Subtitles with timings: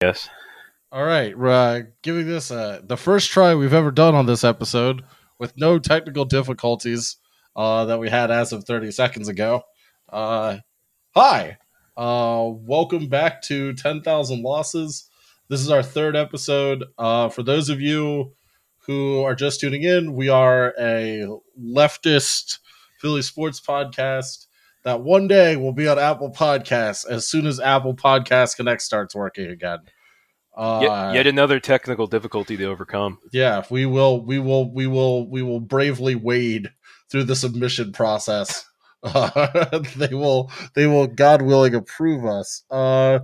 [0.00, 0.30] Yes.
[0.90, 5.04] All right, uh, giving this uh, the first try we've ever done on this episode
[5.38, 7.16] with no technical difficulties
[7.54, 9.62] uh, that we had as of 30 seconds ago.
[10.08, 10.56] Uh,
[11.14, 11.58] hi,
[11.98, 15.10] uh, welcome back to 10,000 Losses.
[15.48, 16.82] This is our third episode.
[16.96, 18.32] Uh, for those of you
[18.86, 21.28] who are just tuning in, we are a
[21.62, 22.60] leftist
[23.00, 24.46] Philly sports podcast
[24.84, 29.14] that one day will be on Apple Podcasts as soon as Apple Podcast Connect starts
[29.14, 29.80] working again.
[30.56, 33.18] Uh, yet, yet another technical difficulty to overcome.
[33.32, 36.70] yeah, we will, we will, we will, we will bravely wade
[37.10, 38.64] through the submission process.
[39.02, 42.64] Uh, they will, they will, God willing, approve us.
[42.70, 43.20] Uh,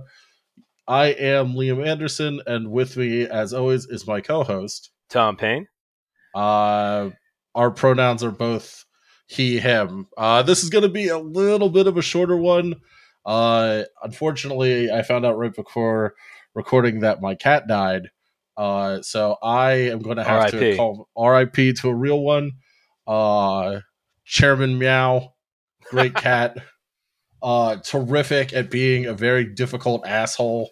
[0.87, 4.89] I am Liam Anderson, and with me, as always, is my co-host.
[5.09, 5.67] Tom Payne.
[6.33, 7.09] Uh,
[7.53, 8.85] our pronouns are both
[9.27, 10.07] he, him.
[10.17, 12.75] Uh, this is going to be a little bit of a shorter one.
[13.25, 16.15] Uh, unfortunately, I found out right before
[16.55, 18.09] recording that my cat died.
[18.55, 22.53] Uh, so I am going to have to call RIP to a real one.
[23.05, 23.81] Uh,
[24.25, 25.33] Chairman Meow,
[25.91, 26.57] great cat.
[27.43, 30.71] uh, terrific at being a very difficult asshole.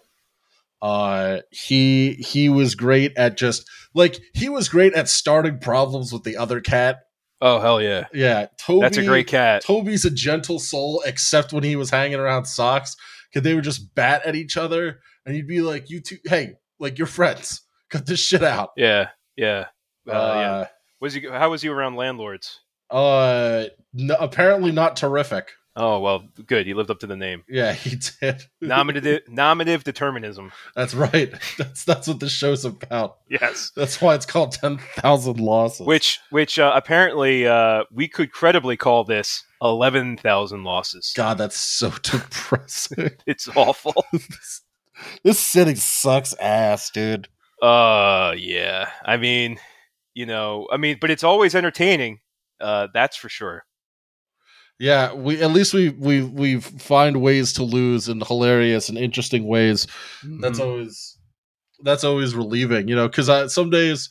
[0.82, 6.22] Uh, he he was great at just like he was great at starting problems with
[6.24, 6.98] the other cat.
[7.40, 8.80] Oh hell yeah, Yeah, Toby.
[8.80, 9.62] that's a great cat.
[9.64, 12.96] Toby's a gentle soul, except when he was hanging around socks,
[13.30, 16.54] because they would just bat at each other, and he'd be like, "You two, hey,
[16.78, 19.66] like you're friends, cut this shit out." Yeah, yeah.
[20.08, 20.52] Uh, yeah.
[20.52, 20.66] Uh,
[21.00, 21.26] Was he?
[21.28, 22.60] How was he around landlords?
[22.90, 25.50] uh, no, apparently not terrific.
[25.78, 26.66] Oh well, good.
[26.66, 27.44] He lived up to the name.
[27.48, 28.42] Yeah, he did.
[28.62, 30.50] Nominative, nominative determinism.
[30.74, 31.34] That's right.
[31.58, 33.18] That's that's what the show's about.
[33.28, 33.72] Yes.
[33.76, 35.86] That's why it's called Ten Thousand Losses.
[35.86, 41.12] Which, which uh, apparently uh, we could credibly call this eleven thousand losses.
[41.14, 43.10] God, that's so depressing.
[43.26, 44.06] It's awful.
[44.12, 44.62] this,
[45.24, 47.28] this city sucks ass, dude.
[47.60, 48.88] Uh, yeah.
[49.04, 49.58] I mean,
[50.14, 52.20] you know, I mean, but it's always entertaining.
[52.58, 53.65] Uh, that's for sure.
[54.78, 59.46] Yeah, we at least we we we find ways to lose in hilarious and interesting
[59.46, 59.86] ways.
[60.40, 60.64] That's Mhm.
[60.64, 61.18] always
[61.82, 64.10] that's always relieving, you know, because uh, some days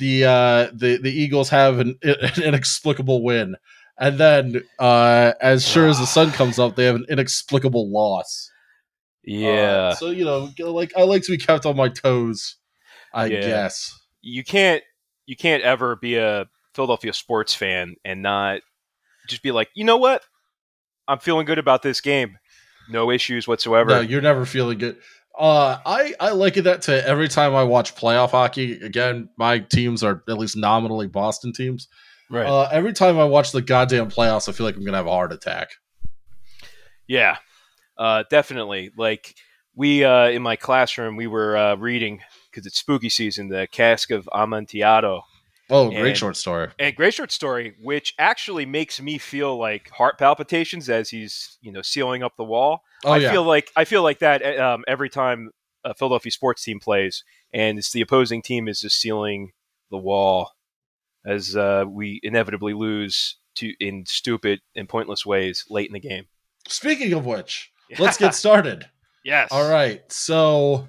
[0.00, 3.54] the uh the the Eagles have an, an inexplicable win,
[3.98, 8.50] and then uh as sure as the sun comes up, they have an inexplicable loss.
[9.22, 9.50] yeah.
[9.50, 12.56] Uh, so you know, like I like to be kept on my toes.
[13.14, 13.40] I Yeah.
[13.40, 14.00] guess.
[14.20, 14.82] you can't
[15.26, 18.62] you can't ever be a Philadelphia sports fan and not
[19.32, 20.22] just be like, you know what,
[21.08, 22.38] I'm feeling good about this game,
[22.88, 23.90] no issues whatsoever.
[23.90, 24.98] No, you're never feeling good.
[25.38, 28.80] Uh, I I liken that to every time I watch playoff hockey.
[28.80, 31.88] Again, my teams are at least nominally Boston teams.
[32.30, 32.46] right?
[32.46, 35.10] Uh, every time I watch the goddamn playoffs, I feel like I'm gonna have a
[35.10, 35.70] heart attack.
[37.06, 37.38] yeah,
[37.96, 38.90] uh, definitely.
[38.96, 39.34] Like
[39.74, 42.20] we uh, in my classroom, we were uh, reading
[42.50, 45.22] because it's spooky season, the Cask of Amontillado,
[45.72, 46.68] Oh, great And- short story.
[46.78, 51.72] a great short story, which actually makes me feel like heart palpitations as he's you
[51.72, 52.82] know sealing up the wall.
[53.04, 55.50] Oh I yeah, feel like I feel like that um, every time
[55.84, 59.52] a Philadelphia sports team plays, and it's the opposing team is just sealing
[59.90, 60.52] the wall
[61.26, 66.26] as uh, we inevitably lose to in stupid and pointless ways late in the game.
[66.68, 68.88] Speaking of which, let's get started.
[69.24, 69.48] yes.
[69.50, 70.86] All right, so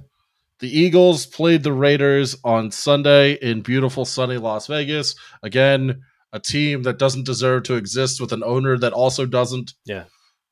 [0.59, 5.15] the Eagles played the Raiders on Sunday in beautiful sunny Las Vegas.
[5.41, 9.73] Again, a team that doesn't deserve to exist with an owner that also doesn't.
[9.85, 10.05] Yeah.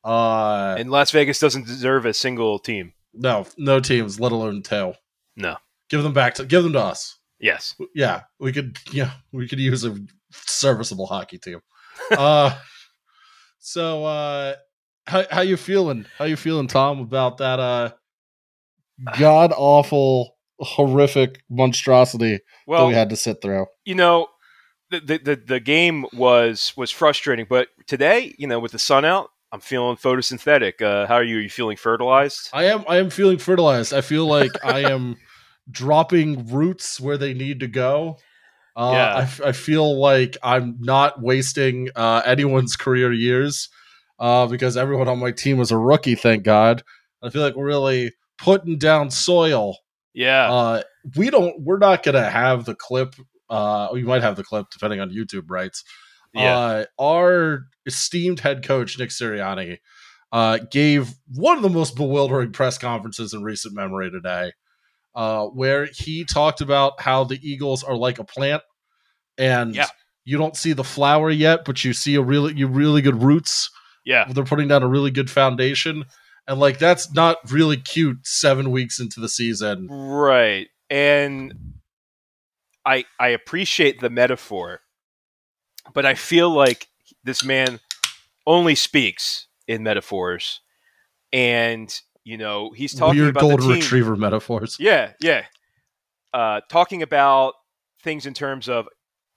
[0.04, 2.94] Uh, And Las Vegas doesn't deserve a single team.
[3.14, 4.96] no, no teams, let alone tail.
[5.36, 5.58] No.
[5.90, 7.18] Give them back to give them to us.
[7.40, 7.76] Yes.
[7.96, 8.78] Yeah, we could.
[8.92, 9.96] Yeah, we could use a
[10.32, 11.60] serviceable hockey team.
[12.12, 12.56] uh,
[13.60, 14.56] so uh,
[15.08, 16.06] how how you feeling?
[16.18, 17.92] How you feeling, Tom, about that uh
[19.18, 23.66] god awful, horrific monstrosity that we had to sit through?
[23.86, 24.28] you know,
[24.90, 29.06] the, the the the game was was frustrating, but today, you know, with the sun
[29.06, 30.82] out, I'm feeling photosynthetic.
[30.82, 31.38] Uh, how are you?
[31.38, 32.50] Are you feeling fertilized?
[32.54, 33.94] I am I am feeling fertilized.
[33.94, 35.18] I feel like I am
[35.70, 38.18] dropping roots where they need to go.
[38.76, 39.14] Uh, Yeah.
[39.16, 43.70] I, f- I feel like I'm not wasting uh, anyone's career years
[44.20, 46.16] uh, because everyone on my team was a rookie.
[46.16, 46.84] Thank God.
[47.22, 48.12] I feel like we're really
[48.42, 49.78] putting down soil.
[50.14, 50.52] Yeah.
[50.52, 50.82] Uh,
[51.16, 51.62] we don't.
[51.62, 53.16] We're not gonna have the clip.
[53.50, 55.84] Uh, we might have the clip depending on YouTube rights.
[56.34, 56.58] yeah.
[56.58, 59.78] Uh, our esteemed head coach Nick Sirianni
[60.32, 64.54] uh, gave one of the most bewildering press conferences in recent memory today,
[65.16, 68.62] uh, where he talked about how the Eagles are like a plant,
[69.38, 69.88] and Yeah.
[70.24, 73.70] you don't see the flower yet, but you see a really you really good roots.
[74.06, 74.26] yeah.
[74.30, 76.06] They're putting down a really good foundation,
[76.48, 78.26] and like that's not really cute.
[78.26, 80.68] Seven weeks into the season, Right.
[80.90, 81.54] And
[82.86, 84.82] I I appreciate the metaphor,
[85.94, 86.88] but I feel like
[87.24, 87.80] this man
[88.46, 90.62] only speaks in metaphors.
[91.34, 91.94] And,
[92.24, 93.82] you know, he's talking weird about golden the team.
[93.82, 94.78] retriever metaphors.
[94.80, 95.46] Yeah, yeah.
[96.34, 97.54] Uh, talking about
[98.04, 98.88] things in terms of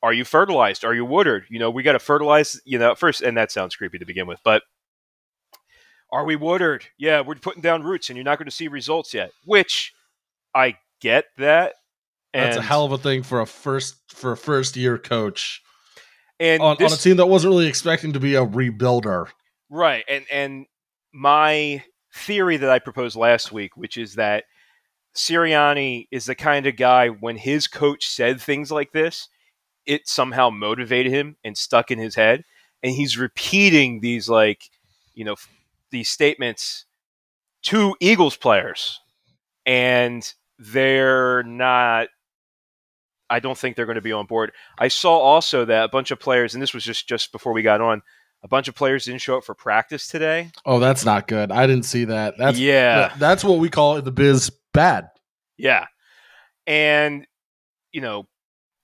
[0.03, 0.85] are you fertilized?
[0.85, 1.45] Are you watered?
[1.51, 4.27] You know, we got to fertilize, you know, first, and that sounds creepy to begin
[4.27, 4.62] with, but
[6.15, 6.87] are we watered?
[6.97, 9.93] Yeah, we're putting down roots and you're not going to see results yet, which
[10.55, 11.75] I get that.
[12.33, 15.63] That's a hell of a thing for a first for a first year coach
[16.41, 19.29] and on, this, on a team that wasn't really expecting to be a rebuilder.
[19.71, 20.05] Right.
[20.09, 20.67] And and
[21.13, 24.45] my theory that I proposed last week, which is that
[25.17, 29.29] Sirianni is the kind of guy when his coach said things like this,
[29.87, 32.45] it somehow motivated him and stuck in his head.
[32.83, 34.71] And he's repeating these like,
[35.15, 35.37] you know,
[35.94, 36.85] these statements
[37.62, 39.00] to Eagles players.
[39.67, 42.08] And they're not
[43.31, 44.52] I don't think they're going to be on board.
[44.79, 47.62] I saw also that a bunch of players, and this was just just before we
[47.62, 48.02] got on,
[48.43, 50.50] a bunch of players didn't show up for practice today.
[50.67, 51.50] Oh, that's not good.
[51.50, 52.35] I didn't see that.
[52.37, 55.08] That's yeah, that- that's what we call in the biz bad.
[55.56, 55.87] yeah,
[56.67, 57.26] and
[57.93, 58.26] you know,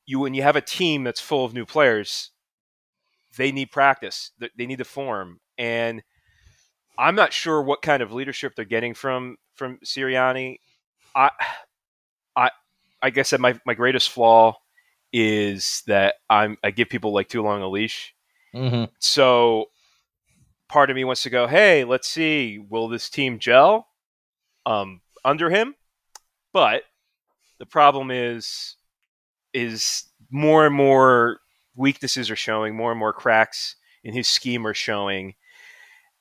[0.06, 2.30] you when you have a team that's full of new players,
[3.36, 4.32] they need practice.
[4.38, 6.02] They- They need to form, and
[6.98, 10.58] I'm not sure what kind of leadership they're getting from from Sirianni.
[11.14, 11.30] I,
[12.36, 12.50] I,
[13.02, 14.56] I guess that my my greatest flaw
[15.12, 18.14] is that I'm I give people like too long a leash.
[18.54, 18.84] Mm-hmm.
[18.98, 19.66] So
[20.68, 23.88] part of me wants to go, hey, let's see, will this team gel
[24.66, 25.74] um, under him?
[26.52, 26.84] But
[27.58, 28.76] the problem is,
[29.52, 31.40] is more and more
[31.76, 35.34] weaknesses are showing, more and more cracks in his scheme are showing,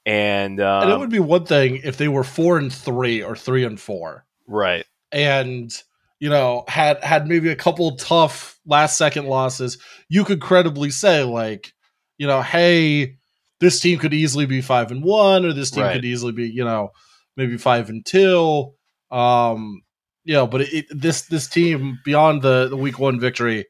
[0.09, 3.35] and, um, and it would be one thing if they were four and three or
[3.35, 5.71] three and four, right, and
[6.19, 9.77] you know had had maybe a couple tough last second losses.
[10.07, 11.73] You could credibly say like,
[12.17, 13.17] you know, hey,
[13.59, 15.93] this team could easily be five and one, or this team Right.
[15.93, 16.89] could easily be you know
[17.37, 18.73] maybe five and two.
[19.11, 19.83] Um,
[20.23, 23.65] you know, but it, it, this this team beyond the the week one victory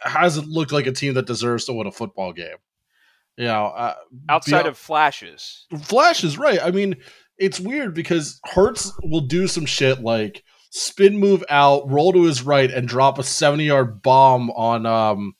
[0.00, 2.56] hasn't looked like a team that deserves to win a football game.
[3.36, 3.94] You know, uh,
[4.28, 6.60] outside of flashes, flashes, right.
[6.62, 6.96] I mean,
[7.38, 12.42] it's weird because Hurts will do some shit like spin move out, roll to his
[12.42, 15.34] right, and drop a seventy yard bomb on um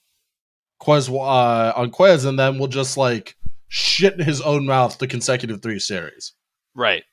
[0.81, 3.35] Quez uh, on Quez, and then we'll just like
[3.67, 6.33] shit in his own mouth the consecutive three series.
[6.75, 7.03] right.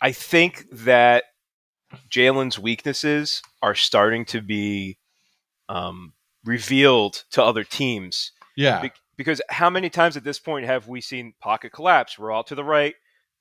[0.00, 1.24] I think that
[2.08, 4.98] Jalen's weaknesses are starting to be
[5.68, 6.12] um,
[6.44, 8.30] revealed to other teams.
[8.56, 12.18] Yeah, Be- because how many times at this point have we seen pocket collapse?
[12.18, 12.94] We're all to the right,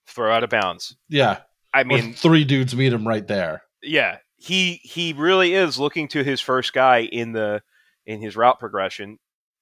[0.07, 0.97] throw out of bounds.
[1.07, 1.37] yeah.
[1.73, 3.61] I mean, three dudes meet him right there.
[3.83, 7.61] yeah, he he really is looking to his first guy in the
[8.05, 9.19] in his route progression,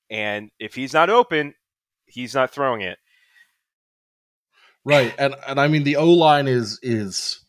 [0.09, 1.53] and if he's not open,
[2.05, 2.97] he's not throwing it.
[4.85, 7.43] Right, and and I mean the O line is is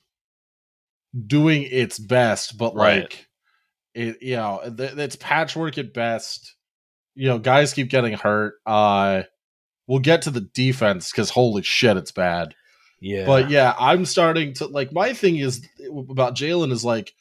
[1.26, 3.02] doing its best, but Right.
[3.02, 3.26] like
[3.94, 6.55] it, you know, th- it's patchwork at best.
[7.16, 8.54] You know, guys keep getting hurt.
[8.64, 9.22] Uh,
[9.88, 12.54] we'll get to the defense because holy shit, it's bad.
[13.00, 14.92] Yeah, But yeah, I'm starting to like.
[14.92, 15.66] My thing is
[16.08, 17.12] about Jalen is like,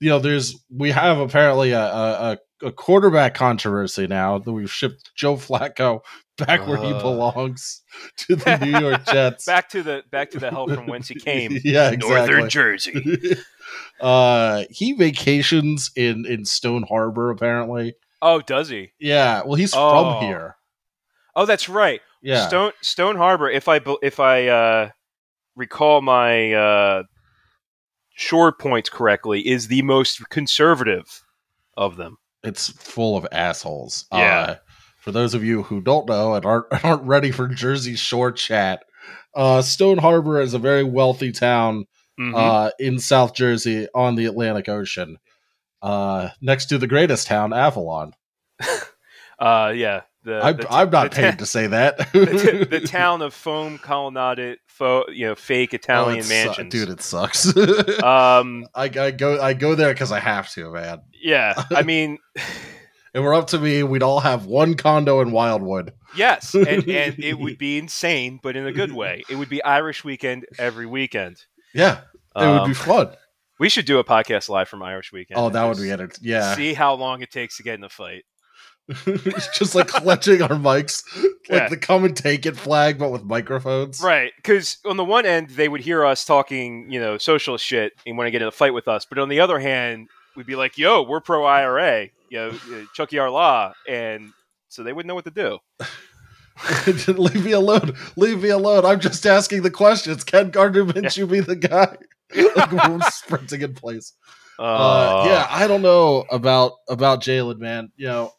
[0.00, 4.70] you know, there's we have apparently a a, a a quarterback controversy now that we've
[4.72, 6.00] shipped Joe Flacco
[6.38, 7.00] back where he Uh.
[7.02, 7.82] belongs
[8.16, 9.44] to the New York Jets.
[9.44, 12.08] back to the back to the hell from whence he came, yeah, exactly.
[12.08, 13.36] Northern Jersey.
[14.00, 17.94] uh he vacations in in Stone Harbor apparently.
[18.20, 18.92] Oh, does he?
[18.98, 20.18] Yeah, well he's Oh.
[20.18, 20.56] from here.
[21.36, 22.00] Oh, that's right.
[22.22, 22.48] Yeah.
[22.48, 23.48] Stone Stone Harbor.
[23.48, 24.90] If I if I uh,
[25.54, 27.02] recall my uh,
[28.14, 31.22] shore points correctly, is the most conservative
[31.76, 32.16] of them.
[32.42, 34.06] it's full of assholes.
[34.12, 34.40] Yeah.
[34.40, 34.56] Uh,
[34.98, 38.82] for those of you who don't know and aren't aren't ready for Jersey Shore chat,
[39.34, 41.84] uh, Stone Harbor is a very wealthy town
[42.18, 42.34] Mhm.
[42.36, 45.18] uh, in South Jersey on the Atlantic Ocean,
[45.82, 48.12] uh, next to the greatest town, Avalon.
[49.38, 50.00] Uh, yeah.
[50.24, 51.96] The, I'm, the, I'm not paid to say that.
[52.12, 56.72] the, the town of foam colonnaded, fo- you know, fake Oh, Italian it su- mansions.
[56.72, 56.88] dude.
[56.88, 57.56] It sucks.
[58.02, 61.02] um, I, I go I go there because I have to, man.
[61.22, 61.54] yeah.
[61.70, 62.18] I mean,
[63.14, 65.92] it were up to me, we'd all have one condo in Wildwood.
[66.16, 69.22] yes, and and it would be insane, but in a good way.
[69.30, 71.36] It would be Irish weekend every weekend.
[71.72, 71.98] Yeah,
[72.34, 73.10] it would Um, be fun.
[73.58, 75.38] We should do a podcast live from Irish weekend.
[75.38, 76.18] Oh, that would be it.
[76.20, 78.24] Yeah, See how long it takes to get in a fight.
[79.54, 81.02] just like clutching our mics,
[81.50, 81.68] like Yeah.
[81.68, 84.00] the come and take it flag, but with microphones.
[84.02, 87.92] Right, because on the one end they would hear us talking, you know, socialist shit
[88.06, 90.46] and want to get in a fight with us, but on the other hand, we'd
[90.46, 94.30] be like, "Yo, we're pro IRA, you know, uh, Chucky our law," and
[94.68, 95.58] so they wouldn't know what to do.
[97.08, 97.92] Leave me alone.
[98.16, 98.84] Leave me alone.
[98.84, 100.24] I'm just asking the questions.
[100.24, 101.96] Can Gardner Minshew be the guy?
[102.54, 104.12] like we're sprinting in place.
[104.74, 107.92] Uh, yeah, I don't know about about Jalen, man.
[107.96, 108.32] You know,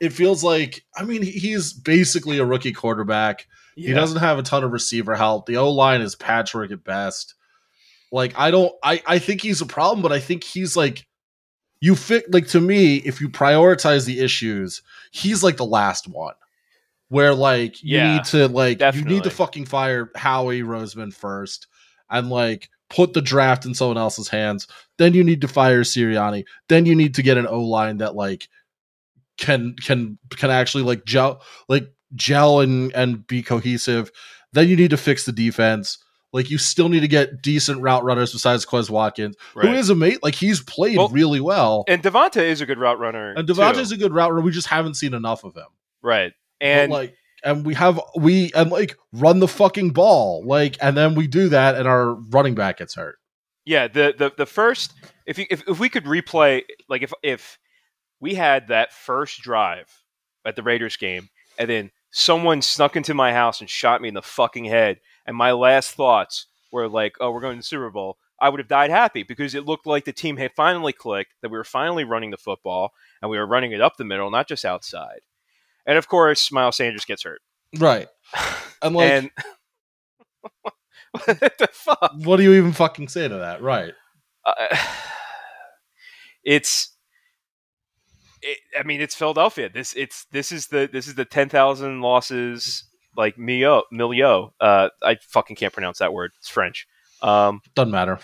[0.00, 3.46] it feels like I mean he's basically a rookie quarterback.
[3.82, 5.46] He doesn't have a ton of receiver help.
[5.46, 7.34] The O line is patchwork at best.
[8.12, 11.06] Like I don't, I I think he's a problem, but I think he's like
[11.80, 14.82] you fit like to me if you prioritize the issues,
[15.12, 16.34] he's like the last one.
[17.08, 21.68] Where like you Yeah, need to like you need to fucking fire Howie Roseman first
[22.10, 24.66] and like put the draft in someone else's hands.
[24.98, 26.44] Then you need to fire Sirianni.
[26.68, 28.48] Then you need to get an O line that like
[29.38, 34.10] can can can actually like gel like gel and and be cohesive.
[34.52, 35.98] Then you need to fix the defense.
[36.32, 39.68] Like you still need to get decent route runners besides Quez Watkins, Right.
[39.68, 40.18] who is a mate.
[40.22, 43.54] Like he's played Well, really well, and DeVonta is a good route runner, and too.
[43.54, 44.42] DeVonta's a good route runner.
[44.44, 45.66] We just haven't seen enough of him.
[46.02, 47.14] right, But, and like,
[47.46, 51.48] and we have we and like run the fucking ball, like, and then we do
[51.48, 53.18] that, and our running back gets hurt.
[53.64, 54.92] Yeah, the the the first
[55.26, 57.58] if you, if if we could replay like if if
[58.20, 60.02] we had that first drive
[60.44, 64.14] at the Raiders game and then someone snuck into my house and shot me in
[64.14, 67.90] the fucking head and my last thoughts were like, "Oh, we're going to the Super
[67.90, 71.32] Bowl." I would have died happy because it looked like the team had finally clicked,
[71.40, 74.30] that we were finally running the football and we were running it up the middle,
[74.30, 75.20] not just outside.
[75.86, 77.40] And of course, Miles Sanders gets hurt.
[77.78, 78.08] Right.
[78.82, 79.30] And like, and
[81.12, 82.12] what the fuck?
[82.24, 83.62] what do you even fucking say to that?
[83.62, 83.94] Right.
[84.44, 84.76] uh,
[86.44, 86.94] it's
[88.42, 89.68] it, I mean it's Philadelphia.
[89.68, 92.84] This it's this is the this is the ten thousand losses
[93.16, 94.50] like Mio Milio.
[94.60, 96.32] Uh, I fucking can't pronounce that word.
[96.38, 96.86] It's French.
[97.22, 98.18] Um, Doesn't matter.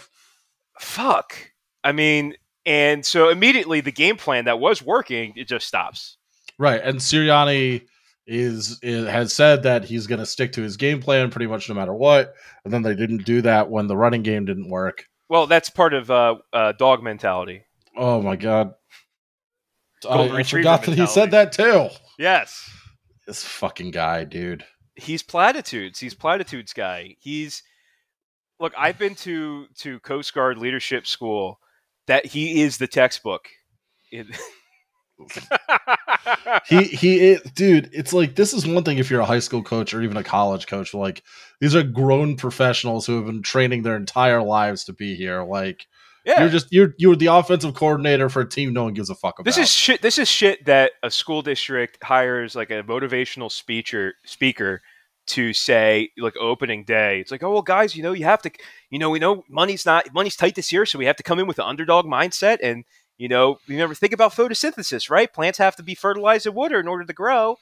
[0.78, 1.34] fuck.
[1.82, 6.18] I mean, and so immediately the game plan that was working it just stops.
[6.62, 6.80] Right.
[6.80, 7.88] And Sirianni
[8.24, 11.68] is, is has said that he's going to stick to his game plan pretty much
[11.68, 12.34] no matter what.
[12.64, 15.06] And then they didn't do that when the running game didn't work.
[15.28, 17.64] Well, that's part of uh, uh, dog mentality.
[17.96, 18.74] Oh my god.
[20.08, 21.88] I, I forgot that he said that too.
[22.16, 22.70] Yes.
[23.26, 24.64] This fucking guy, dude.
[24.94, 25.98] he's platitudes.
[25.98, 27.16] He's platitudes guy.
[27.18, 27.64] He's
[28.60, 28.72] look.
[28.78, 31.58] I've been to to Coast Guard leadership school.
[32.06, 33.48] That he is the textbook.
[34.12, 34.28] It-
[36.66, 39.62] He he is, dude, it's like this is one thing if you're a high school
[39.62, 41.22] coach or even a college coach, like
[41.60, 45.42] these are grown professionals who have been training their entire lives to be here.
[45.42, 45.86] Like
[46.24, 46.40] yeah.
[46.40, 49.38] you're just you're you're the offensive coordinator for a team no one gives a fuck
[49.38, 49.44] about.
[49.44, 50.02] this is shit.
[50.02, 54.80] This is shit that a school district hires like a motivational speaker speaker
[55.28, 57.20] to say like opening day.
[57.20, 58.50] It's like, oh well, guys, you know, you have to,
[58.90, 61.38] you know, we know money's not money's tight this year, so we have to come
[61.38, 62.84] in with an underdog mindset and.
[63.22, 65.32] You know, remember think about photosynthesis, right?
[65.32, 67.56] Plants have to be fertilized in water in order to grow,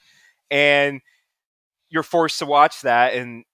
[0.50, 1.02] and
[1.90, 3.12] you're forced to watch that.
[3.12, 3.44] And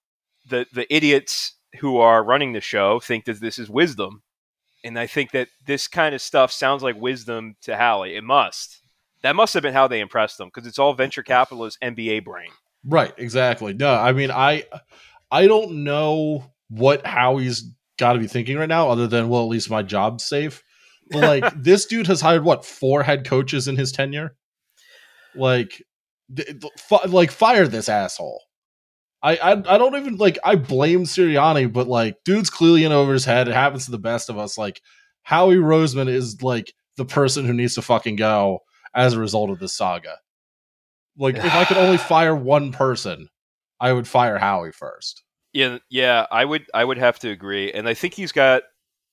[0.48, 4.22] the the idiots who are running the show think that this is wisdom,
[4.84, 8.14] and I think that this kind of stuff sounds like wisdom to Howie.
[8.14, 8.82] It must.
[9.22, 12.50] That must have been how they impressed them because it's all venture capitalist MBA brain.
[12.84, 13.74] Right, exactly.
[13.74, 14.62] No, I mean I
[15.32, 19.48] I don't know what Howie's got to be thinking right now other than well at
[19.48, 20.62] least my job's safe.
[21.12, 24.36] Like this dude has hired what four head coaches in his tenure?
[25.34, 25.82] Like
[26.34, 26.62] th-
[27.08, 28.42] like fire this asshole.
[29.22, 33.12] I, I I don't even like I blame Sirianni, but like dude's clearly in over
[33.12, 33.48] his head.
[33.48, 34.58] It happens to the best of us.
[34.58, 34.80] Like
[35.22, 38.60] Howie Roseman is like the person who needs to fucking go
[38.94, 40.16] as a result of this saga.
[41.18, 43.28] Like if I could only fire one person,
[43.80, 45.22] I would fire Howie first.
[45.52, 47.72] Yeah, yeah, I would I would have to agree.
[47.72, 48.62] And I think he's got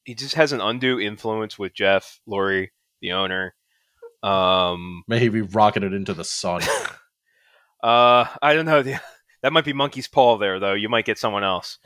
[0.05, 2.69] he just has an undue influence with Jeff Lurie,
[3.01, 3.55] the owner.
[4.22, 6.62] Um May he be rocketed into the sun.
[7.83, 8.83] uh I don't know.
[9.41, 10.74] That might be monkey's paw there though.
[10.74, 11.77] You might get someone else.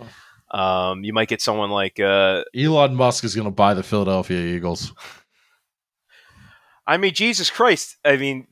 [0.51, 4.39] Um you might get someone like uh Elon Musk is going to buy the Philadelphia
[4.55, 4.93] Eagles.
[6.85, 7.97] I mean Jesus Christ.
[8.05, 8.45] I mean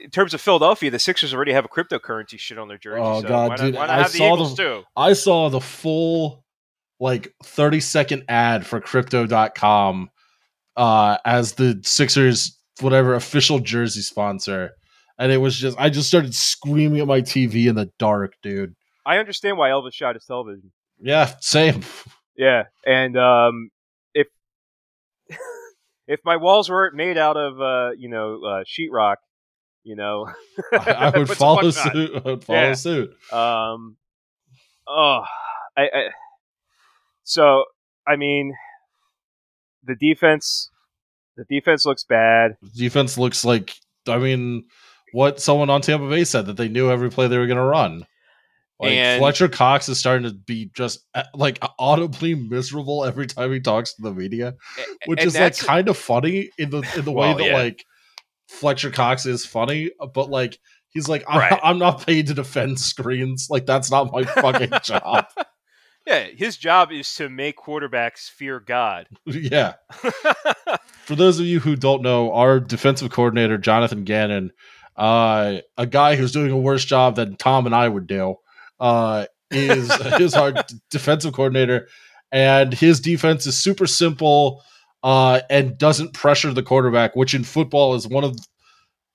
[0.00, 3.02] in terms of Philadelphia, the Sixers already have a cryptocurrency shit on their jersey.
[3.02, 4.82] Oh, so God, why not, dude, why not I have the saw Eagles the- too?
[4.96, 6.44] I saw the full
[7.00, 10.10] like 30 second ad for crypto.com
[10.76, 14.70] uh as the Sixers whatever official jersey sponsor
[15.18, 18.74] and it was just I just started screaming at my TV in the dark, dude.
[19.04, 20.70] I understand why Elvis shot his television.
[21.00, 21.82] Yeah, same.
[22.36, 23.70] Yeah, and um,
[24.14, 24.28] if
[26.06, 29.16] if my walls weren't made out of uh, you know uh, sheetrock,
[29.82, 30.28] You know,
[30.72, 32.12] I, I would follow suit.
[32.14, 32.74] I would follow Yeah.
[32.74, 33.10] suit.
[33.32, 33.96] Um,
[34.86, 35.24] oh,
[35.76, 36.08] I, I.
[37.28, 37.64] So
[38.06, 38.54] I mean,
[39.84, 40.70] the defense,
[41.36, 42.56] the defense looks bad.
[42.74, 43.74] Defense looks like
[44.08, 44.64] I mean
[45.12, 47.62] what someone on Tampa Bay said that they knew every play they were going to
[47.62, 48.06] run.
[48.80, 53.52] Like And- Fletcher Cox is starting to be just uh, like audibly miserable every time
[53.52, 54.54] he talks to the media,
[55.06, 57.56] which is like kind of funny in the in the way that yeah.
[57.56, 57.84] like
[58.48, 60.58] Fletcher Cox is funny, but like
[60.90, 61.60] he's like I'm, Right.
[61.62, 63.48] I'm not paid to defend screens.
[63.50, 65.26] Like that's not my fucking job.
[66.08, 69.08] Yeah, his job is to make quarterbacks fear God.
[69.26, 69.74] yeah.
[71.04, 74.52] For those of you who don't know, our defensive coordinator Jonathan Gannon,
[74.96, 78.36] uh, a guy who's doing a worse job than Tom and I would do,
[78.80, 81.88] uh, is is our d- defensive coordinator,
[82.32, 84.62] and his defense is super simple
[85.02, 88.34] uh, and doesn't pressure the quarterback, which in football is one of,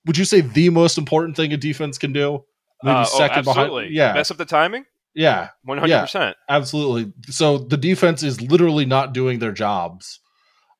[0.06, 2.44] would you say, the most important thing a defense can do?
[2.84, 3.84] Maybe Uh, oh, second absolutely.
[3.84, 3.94] behind.
[3.94, 4.84] Yeah, Mess up the timing?
[5.14, 5.50] Yeah.
[5.66, 6.34] 100%.
[6.48, 7.12] Absolutely.
[7.30, 10.20] So the defense is literally not doing their jobs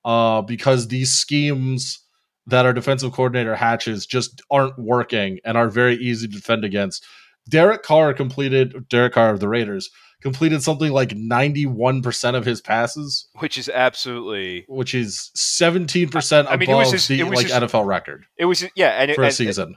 [0.04, 2.00] uh, because these schemes
[2.46, 7.04] that our defensive coordinator hatches just aren't working and are very easy to defend against.
[7.48, 9.90] Derek Carr completed, Derek Carr of the Raiders,
[10.22, 14.64] completed something like 91% of his passes, Which is absolutely.
[14.68, 17.62] which is 17% I- I mean, it above was just- the it was like just-
[17.62, 18.90] NFL record It was, yeah.
[19.00, 19.76] And, it, for a and, season.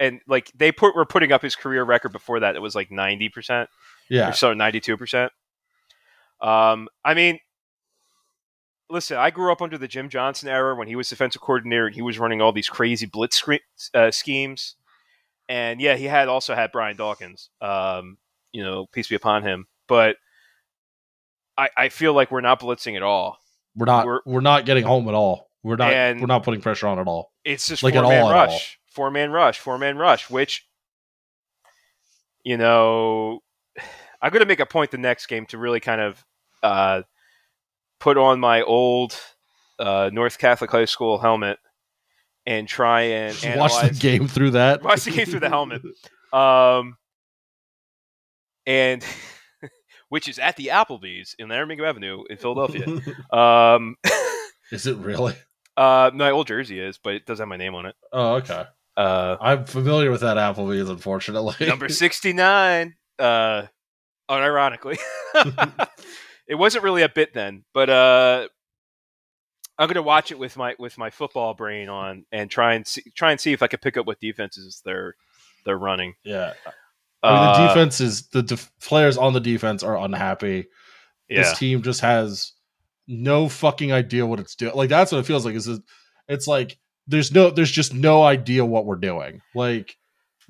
[0.00, 2.56] And like they put were putting up his career record before that.
[2.56, 3.66] It was like 90%.
[4.10, 4.30] Yeah.
[4.30, 5.28] or so 92%.
[6.40, 7.38] Um, I mean,
[8.90, 11.94] listen, I grew up under the Jim Johnson era when he was defensive coordinator and
[11.94, 13.42] he was running all these crazy blitz
[13.94, 14.76] uh, schemes.
[15.48, 18.18] And yeah, he had also had Brian Dawkins, um,
[18.52, 19.66] you know, peace be upon him.
[19.86, 20.16] But
[21.56, 23.38] I, I feel like we're not blitzing at all.
[23.74, 25.50] We're not We're- we're, not getting home at all.
[25.62, 27.32] We're not we're not putting pressure on at all.
[27.44, 28.46] It's just Like four man all, at all.
[28.46, 30.28] rush, four man rush, four man rush.
[30.28, 30.66] Which,
[32.42, 33.38] you know,
[34.20, 36.24] I'm going to make a point the next game to really kind of
[36.64, 37.02] uh,
[38.00, 39.16] put on my old
[39.78, 41.60] uh, North Catholic High School helmet
[42.44, 44.82] and try and Just watch the game through that.
[44.82, 45.80] Watch the game through the helmet.
[46.32, 46.96] Um,
[48.66, 49.04] and
[50.08, 52.84] which is at the Applebee's in Aramingo Avenue in Philadelphia.
[53.32, 53.94] um,
[54.72, 55.34] Is it really?
[55.76, 57.94] uh, my old jersey is, but it does have my name on it.
[58.12, 58.64] Oh, okay.
[58.98, 61.66] Uh, I'm familiar with that Applebee's, unfortunately.
[61.66, 63.62] number 69 uh
[64.30, 64.98] unironically
[66.48, 68.46] it wasn't really a bit then but uh
[69.78, 73.02] i'm gonna watch it with my with my football brain on and try and see
[73.16, 75.14] try and see if i can pick up what defenses they're
[75.64, 76.52] they're running yeah.
[77.22, 80.66] I mean, the Uh, defense is the def- players on the defense are unhappy.
[81.28, 82.52] yeah This team just has
[83.08, 84.74] no fucking idea what it's doing.
[84.76, 85.56] Like that's what it feels like.
[85.56, 85.82] Is it-
[86.28, 89.40] it's like there's no there's just no idea what we're doing.
[89.54, 89.96] Like,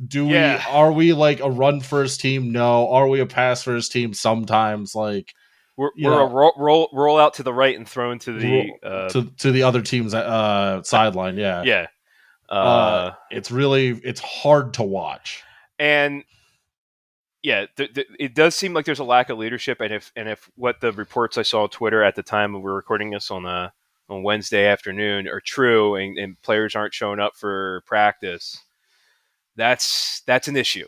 [0.07, 0.57] do Yeah.
[0.57, 2.53] we are we like a run first team?
[2.53, 2.88] No.
[2.90, 4.12] Are we a pass first team?
[4.12, 5.33] Sometimes like
[5.77, 6.27] we're, we're know.
[6.27, 9.53] a roll, roll roll out to the right and thrown to the uh to to
[9.53, 11.37] the other team's uh sideline.
[11.37, 11.62] Yeah.
[11.64, 11.87] yeah
[12.51, 15.42] uh, Uh, it's really it's hard to watch.
[15.79, 16.25] and
[17.40, 20.29] yeah, th- th- it does seem like there's a lack of leadership, and if and
[20.29, 23.31] if what the reports I saw on Twitter at the time we were recording this
[23.31, 23.71] on uh,
[24.09, 28.59] on Wednesday afternoon are true, and, and players aren't showing up for practice,
[29.57, 30.87] that's that's an issue.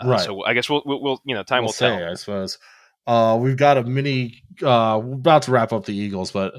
[0.00, 0.20] Uh, Right.
[0.20, 2.10] So I guess we'll, we'll, we'll you know time we'll will say, tell.
[2.10, 2.58] I suppose.
[3.06, 4.42] Uh, we've got a mini.
[4.62, 6.54] Uh, we're about to wrap up the Eagles, but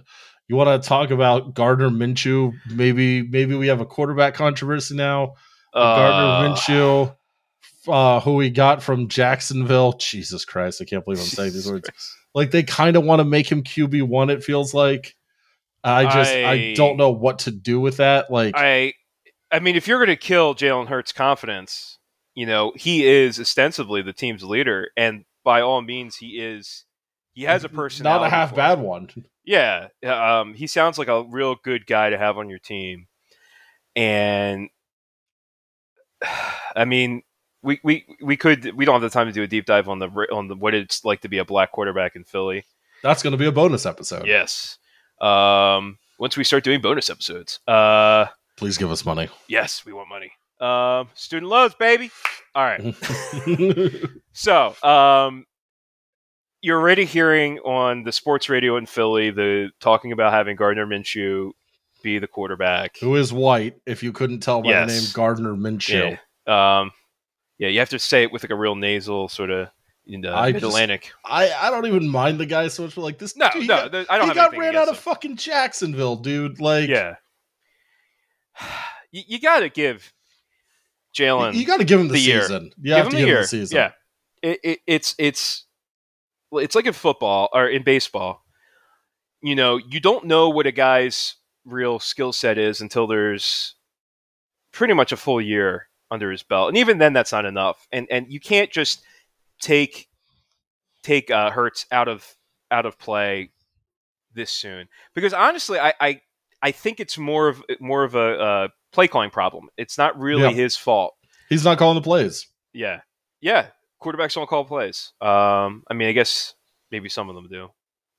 [0.47, 2.53] you want to talk about Gardner Minshew?
[2.71, 5.35] Maybe, maybe we have a quarterback controversy now.
[5.75, 7.15] Gardner Uh, Minshew,
[7.87, 9.93] uh, who we got from Jacksonville.
[9.93, 11.87] Jesus Christ, I can't believe I'm saying these words.
[11.87, 12.09] Christ.
[12.33, 14.29] Like they kind of want to make him QB one.
[14.31, 15.15] It feels like.
[15.83, 18.29] I just, I, I- don't know what to do with that.
[18.31, 18.93] Like, I,
[19.51, 21.97] I mean, if you're going to kill Jalen Hurts' confidence,
[22.35, 26.85] you know he is ostensibly the team's leader, and by all means, he is.
[27.33, 28.21] He has a personality.
[28.23, 29.09] not a half bad one.
[29.45, 33.07] Yeah, um, he sounds like a real good guy to have on your team,
[33.95, 34.69] and
[36.75, 37.23] I mean,
[37.61, 39.99] we, we we could we don't have the time to do a deep dive on
[39.99, 42.65] the on the what it's like to be a black quarterback in Philly.
[43.03, 44.27] That's going to be a bonus episode.
[44.27, 44.77] Yes,
[45.21, 48.25] um, once we start doing bonus episodes, uh,
[48.57, 49.29] Please give us money.
[49.47, 50.31] yes, we want money.
[50.59, 52.11] Um, student loans, baby.
[52.55, 52.95] All right.
[54.33, 55.45] So, um,
[56.61, 61.51] you're already hearing on the sports radio in Philly the talking about having Gardner Minshew
[62.03, 62.97] be the quarterback.
[62.99, 63.75] Who is white?
[63.85, 66.17] If you couldn't tell by the name Gardner Minshew.
[66.47, 66.79] Yeah.
[66.79, 66.91] Um,
[67.57, 69.69] yeah, you have to say it with like a real nasal sort of
[70.05, 71.11] in the I Atlantic.
[71.23, 72.95] I, I don't even mind the guy so much.
[72.95, 74.91] But like this, No, dude, he no, got, I don't he got ran out against
[74.91, 76.59] of fucking Jacksonville, dude.
[76.59, 76.89] Like.
[76.89, 77.15] Yeah.
[79.11, 80.13] You, you got to give.
[81.15, 81.55] Jalen.
[81.55, 82.41] You got to give him the, the year.
[82.41, 82.71] season.
[82.77, 83.37] You give have him give year.
[83.37, 83.75] him the season.
[83.75, 83.91] Yeah,
[84.41, 85.65] it, it, it's it's
[86.53, 88.43] it's like in football or in baseball.
[89.41, 91.35] You know, you don't know what a guy's
[91.65, 93.75] real skill set is until there's
[94.71, 97.87] pretty much a full year under his belt, and even then, that's not enough.
[97.91, 99.01] And and you can't just
[99.61, 100.07] take
[101.03, 102.25] take uh, Hurts out of
[102.71, 103.51] out of play
[104.33, 106.21] this soon because honestly, I I,
[106.61, 109.69] I think it's more of more of a uh, play calling problem.
[109.77, 110.51] It's not really Yeah.
[110.51, 111.13] his fault.
[111.49, 112.47] He's not calling the plays.
[112.73, 113.01] Yeah,
[113.41, 113.67] yeah.
[114.01, 115.11] Quarterbacks don't call plays.
[115.19, 116.53] Um, I mean, I guess
[116.91, 117.69] maybe some of them do,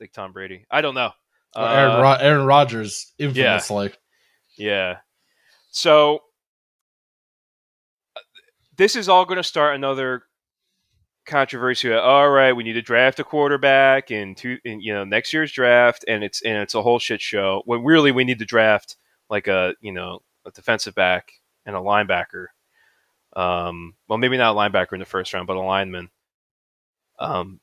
[0.01, 0.67] like Tom Brady.
[0.71, 1.13] I don't know.
[1.57, 3.93] Aaron, Uh, Ro- Aaron Rodgers, infamously.
[4.59, 4.99] Yeah.
[5.71, 6.21] So
[8.17, 8.21] uh,
[8.77, 10.25] this is all going to start another
[11.27, 11.93] controversy.
[11.93, 15.53] All right, we need to draft a quarterback in two, in you know, next year's
[15.53, 17.63] draft, and it's and it's a whole shit show.
[17.65, 18.97] When really we need to draft
[19.29, 21.33] like a you know a defensive back
[21.67, 22.47] and a linebacker.
[23.37, 26.11] Um, well, maybe not a linebacker in the first round, but a lineman.
[27.19, 27.61] Um,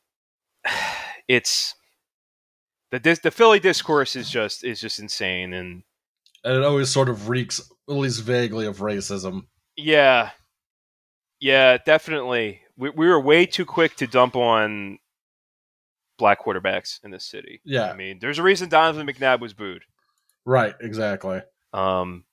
[1.28, 1.76] it's
[2.92, 5.84] the dis- the Philly discourse is just is just insane, and
[6.44, 9.48] And it always sort of reeks, at least vaguely, of racism.
[9.76, 10.32] Yeah,
[11.40, 12.62] yeah, definitely.
[12.78, 15.00] We, we were way too quick to dump on
[16.18, 17.62] black quarterbacks in this city.
[17.66, 17.90] Yeah.
[17.90, 19.84] I mean, there's a reason Donovan McNabb was booed.
[20.46, 21.42] Right, exactly.
[21.74, 22.24] Um,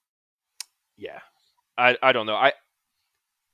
[0.96, 1.18] yeah,
[1.76, 2.37] I I don't know.
[2.37, 2.52] I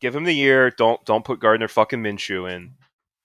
[0.01, 0.71] give him the year.
[0.71, 2.75] Don't don't put Gardner fucking Minshew in.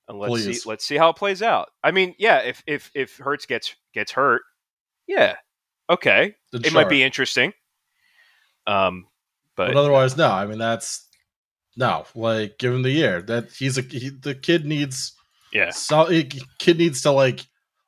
[0.08, 0.64] And let's Please.
[0.64, 1.70] see let's see how it plays out.
[1.84, 4.44] I mean, yeah, if if if Hurts gets gets hurt,
[5.08, 5.36] yeah,
[5.90, 7.52] okay, it might be interesting.
[8.68, 9.08] Um,
[9.56, 10.30] but, But otherwise, no.
[10.32, 11.05] I mean, that's
[11.76, 12.06] no.
[12.16, 13.22] Like, give him the year.
[13.22, 15.14] That he's a he, the kid needs.
[15.52, 17.42] yeah, So, he- kid needs to like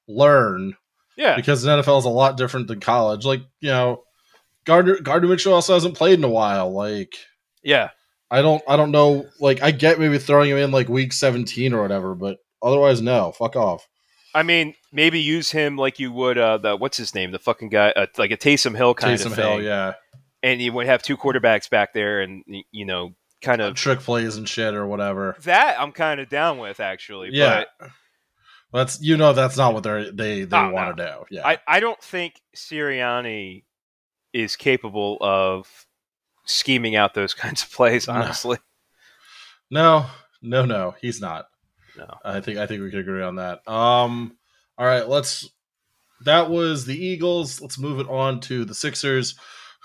[0.07, 0.75] learn
[1.15, 3.25] yeah, because the NFL is a lot different than college.
[3.25, 4.03] Like, you know,
[4.65, 6.71] Gardner Gardner Minshew also hasn't played in a while.
[6.71, 7.15] Like,
[7.63, 7.89] yeah.
[8.29, 9.25] I don't I don't know.
[9.39, 13.31] Like, I get maybe throwing him in like week seventeen or whatever, but otherwise, no.
[13.31, 13.87] Fuck off.
[14.35, 17.69] I mean, maybe use him like you would uh, the what's his name, the fucking
[17.69, 19.93] guy, uh, like a Taysom Hill kind Taysom of thing, Hill, yeah,
[20.43, 24.37] and you would have two quarterbacks back there, and you know, kind of trick plays
[24.37, 25.35] and shit or whatever.
[25.43, 27.29] that I'm kind of down with actually.
[27.31, 27.89] Yeah, but
[28.79, 31.35] that's you know that's not what they they they No, want to do.
[31.35, 33.63] Yeah, I I don't think Sirianni
[34.33, 35.85] is capable of
[36.45, 38.07] scheming out those kinds of plays.
[38.07, 38.57] Honestly,
[39.69, 40.05] No,
[40.41, 41.45] no, no, he's not.
[41.97, 42.07] No.
[42.23, 43.67] I think I think we could agree on that.
[43.67, 44.37] Um,
[44.77, 45.49] all right, let's.
[46.25, 47.61] That was the Eagles.
[47.61, 49.35] Let's move it on to the Sixers.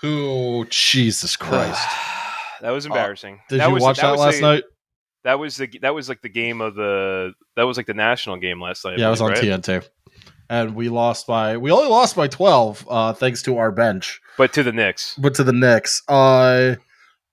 [0.01, 1.87] Who, Jesus Christ!
[2.63, 3.39] that was embarrassing.
[3.49, 4.63] Did that you was, watch that, was last the- night?
[5.23, 8.37] That was the that was like the game of the that was like the national
[8.37, 8.95] game last night.
[8.95, 9.39] I Yeah, it was on right?
[9.41, 9.87] TNT,
[10.49, 14.19] and we lost by we only lost by twelve, uh, thanks to our bench.
[14.37, 15.15] but to the Knicks.
[15.17, 16.01] But to the Knicks.
[16.09, 16.75] Uh,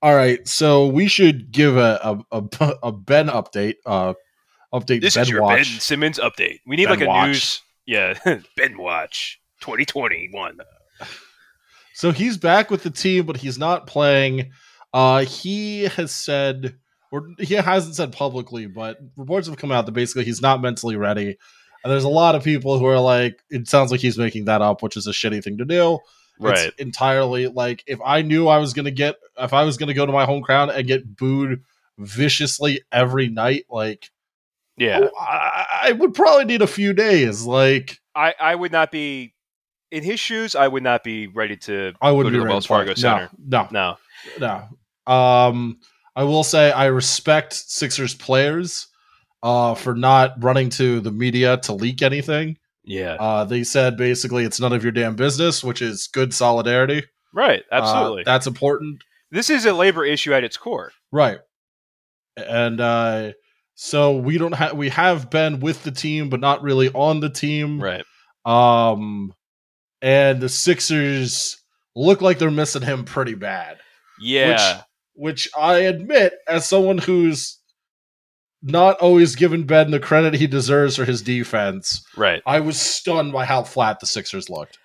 [0.03, 3.75] all right, so we should give a a, a, a Ben update.
[3.85, 4.15] Uh,
[4.73, 5.57] update This Ben is your watch.
[5.57, 6.61] Ben Simmons update.
[6.67, 7.27] We need Ben like a Watch.
[7.27, 7.63] news.
[7.87, 8.15] Yeah,
[8.57, 10.59] Ben Watch 2021.
[11.95, 14.53] So he's back with the team, but he's not playing.
[14.93, 16.77] Uh, he has said,
[17.13, 20.97] or he hasn't said publicly, but reports have come out that basically he's not mentally
[20.97, 21.37] ready.
[21.83, 24.63] And there's a lot of people who are like, it sounds like he's making that
[24.63, 25.99] up, which is a shitty thing to do.
[26.39, 26.67] Right.
[26.69, 30.07] It's entirely like if I knew I was gonna get, if I was gonna go
[30.07, 31.63] to my home crowd and get booed
[31.99, 34.11] viciously every night, like
[34.77, 35.01] Yeah.
[35.03, 37.45] oh, I, I would probably need a few days.
[37.45, 39.35] Like I, I would not be
[39.91, 40.55] in his shoes.
[40.55, 42.67] I would not be ready to I wouldn't go be to the Wells.
[42.67, 43.29] Fargo Center.
[43.39, 43.97] No, no,
[44.39, 44.47] No.
[44.47, 44.69] No.
[45.11, 45.79] Um,
[46.17, 48.87] I will say I respect Sixers players
[49.43, 52.57] uh, for not running to the media to leak anything.
[52.85, 53.15] Yeah.
[53.15, 57.05] Uh, they said basically it's none of your damn business, which is good solidarity.
[57.33, 57.63] right.
[57.71, 58.23] Uh, Absolutely.
[58.25, 59.03] that's important.
[59.31, 60.93] this is a labor issue at its core.
[61.13, 61.39] Right.
[62.37, 63.33] And uh,
[63.75, 67.31] so we don't have we have been with the team, but not really on the
[67.31, 67.81] team.
[67.83, 68.05] Right.
[68.45, 69.35] Um,
[70.03, 71.59] and the Sixers
[71.95, 73.79] look like they're missing him pretty bad.
[74.21, 74.83] Yeah.
[75.21, 77.59] Which I admit, as someone who's
[78.63, 82.43] not always given Ben the credit he deserves for his defense, right.
[82.47, 84.79] I was stunned by how flat the Sixers looked.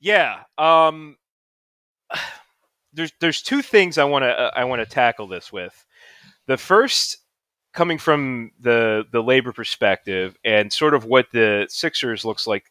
[0.00, 0.40] Yeah.
[0.58, 1.16] Um.
[2.94, 5.84] There's there's two things I want to uh, I want to tackle this with.
[6.46, 7.18] The first
[7.72, 12.64] coming from the the labor perspective and sort of what the Sixers looks like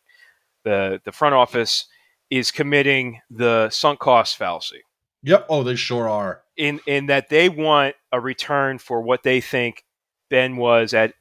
[0.65, 1.85] the the front office
[2.29, 4.81] is committing the sunk cost fallacy
[5.27, 5.47] Yep.
[5.49, 6.43] Oh, they sure are.
[6.55, 9.83] in in that they want a return for what they think
[10.29, 11.13] Ben was at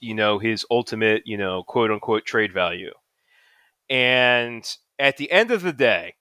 [0.00, 2.92] you know his ultimate you know quote unquote trade value.
[3.90, 4.64] And
[4.98, 6.14] at the end of the day,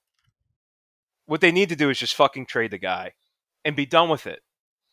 [1.25, 3.13] what they need to do is just fucking trade the guy
[3.63, 4.41] and be done with it.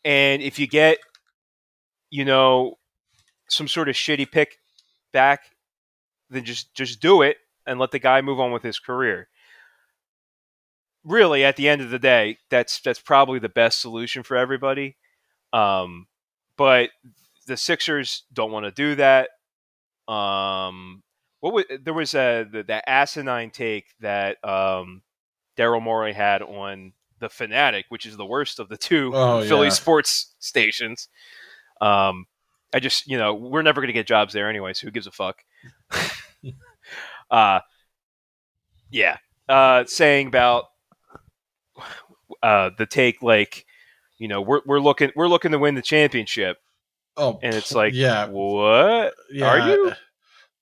[0.05, 0.99] and if you get,
[2.11, 2.77] you know,
[3.49, 4.59] some sort of shitty pick
[5.13, 5.41] back,
[6.31, 9.29] then just just do it and let the guy move on with his career.
[11.09, 14.97] Really, at the end of the day, that's that's probably the best solution for everybody.
[15.53, 16.07] Um,
[16.57, 16.91] but
[17.47, 19.31] the Sixers don't want to do that.
[20.13, 21.03] Um,
[21.41, 25.03] what was, there was a the, that asinine take that um,
[25.57, 29.69] Daryl Morey had on the Fanatic, which is the worst of the two Oh, Philly
[29.69, 29.73] yeah.
[29.73, 31.09] sports stations.
[31.81, 32.27] Um,
[32.75, 35.07] I just you know we're never going to get jobs there anyway, so who gives
[35.07, 35.39] a fuck?
[37.31, 37.61] uh,
[38.91, 39.17] yeah,
[39.49, 40.65] uh, saying about
[42.43, 43.65] uh, the take like
[44.19, 46.59] you know we're we're looking we're looking to win the championship,
[47.17, 49.47] Oh, and it's like yeah, what yeah.
[49.47, 49.93] are you?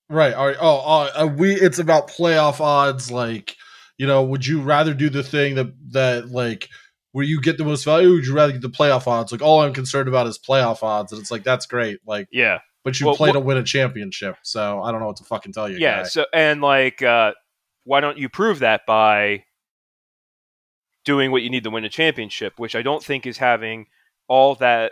[0.09, 0.33] Right.
[0.33, 3.55] Are oh, oh uh, we it's about playoff odds like
[3.97, 6.69] you know, would you rather do the thing that that like
[7.13, 9.31] where you get the most value would you rather get the playoff odds?
[9.31, 11.99] Like all I'm concerned about is playoff odds and it's like that's great.
[12.05, 14.35] Like Yeah, but you Well, play what- to win a championship.
[14.43, 15.77] So I don't know what to fucking tell you.
[15.79, 16.03] yeah.
[16.03, 16.07] guy.
[16.07, 17.33] So and like uh,
[17.85, 19.43] why don't you prove that by
[21.07, 23.87] doing what you need to win a championship, which I don't think is having
[24.27, 24.91] all that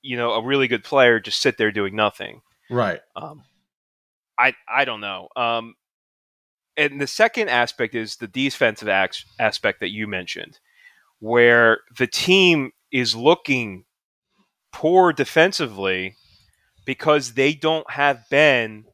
[0.00, 2.40] you know a really good player just sit there doing nothing.
[2.70, 3.00] Right.
[3.14, 3.44] Um,
[4.38, 5.28] I I don't know.
[5.36, 5.74] Um,
[6.78, 10.58] and the second aspect is the defensive aspect that you mentioned,
[11.20, 13.84] where the team is looking
[14.72, 16.16] poor defensively
[16.86, 18.86] because they don't have Ben.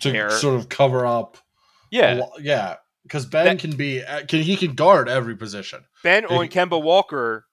[0.00, 1.38] To There- sort of cover up
[1.90, 2.76] Yeah, yeah.
[3.08, 5.84] Because Ben That- can be uh, can he can guard every position.
[6.02, 7.46] Ben or Kemba Walker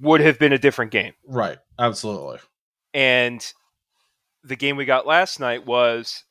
[0.00, 1.14] would have been a different game.
[1.26, 1.58] Right.
[1.78, 2.38] Absolutely.
[2.94, 3.44] And
[4.44, 6.24] the game we got last night was,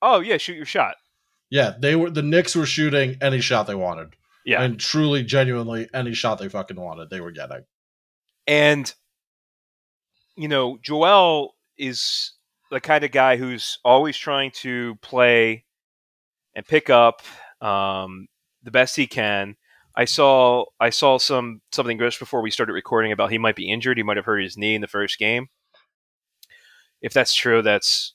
[0.00, 0.94] oh yeah, shoot your shot.
[1.50, 4.14] Yeah, they were the Knicks were shooting any shot they wanted.
[4.44, 7.64] Yeah, And truly, genuinely, any shot they fucking wanted, they were getting.
[8.46, 8.92] And
[10.36, 12.32] you know, Joel is
[12.70, 15.64] the kind of guy who's always trying to play
[16.54, 17.22] and pick up
[17.62, 18.26] um,
[18.62, 19.56] the best he can.
[19.94, 23.70] I saw I saw some something just before we started recording about he might be
[23.70, 23.96] injured.
[23.98, 25.48] He might have hurt his knee in the first game.
[27.00, 28.14] If that's true, that's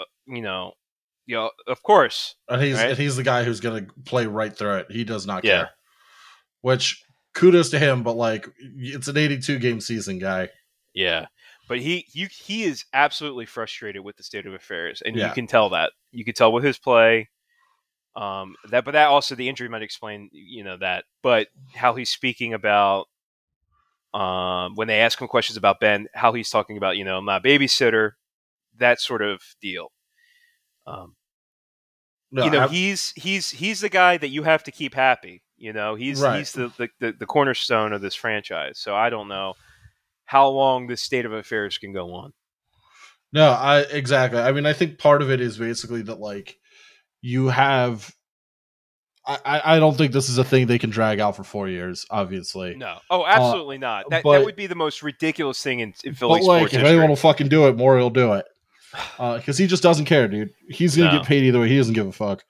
[0.00, 0.72] uh, you know,
[1.26, 2.90] you know, of course, And he's Right.
[2.90, 4.90] and he's the guy who's gonna play right through it.
[4.90, 5.50] He does not Yeah.
[5.58, 5.70] care.
[6.60, 7.02] Which
[7.34, 10.48] kudos to him, but like it's an 82 game season guy.
[10.94, 11.26] Yeah,
[11.68, 15.28] but he you, he is absolutely frustrated with the state of affairs, and Yeah.
[15.28, 15.92] you can tell that.
[16.10, 17.30] You can tell with his play.
[18.14, 21.04] Um, that, but that also the injury might explain, you know, that.
[21.22, 23.06] But how he's speaking about,
[24.12, 27.38] um, when they ask him questions about Ben, how he's talking about, you know, my
[27.38, 28.12] babysitter,
[28.78, 29.92] that sort of deal.
[30.86, 31.16] Um,
[32.30, 35.42] No, you know, I- he's he's he's the guy that you have to keep happy.
[35.56, 36.38] You know, he's Right.
[36.38, 38.78] he's the, the, the, the cornerstone of this franchise.
[38.78, 39.54] So I don't know
[40.24, 42.32] how long this state of affairs can go on.
[43.32, 44.40] no, I exactly.
[44.40, 46.58] I mean, I think part of it is basically that like
[47.22, 48.14] you have.
[49.24, 52.04] I, I don't think this is a thing they can drag out for four years.
[52.10, 54.10] Obviously, No, oh, absolutely not.
[54.10, 56.58] That Uh, but- that would be the most ridiculous thing in, in Philly but like
[56.58, 56.88] sports if history.
[56.88, 58.46] anyone will fucking do it, Morey will do it.
[59.16, 60.50] Because he just doesn't care, dude.
[60.68, 61.18] He's gonna No.
[61.18, 61.68] get paid either way.
[61.68, 62.42] He doesn't give a fuck.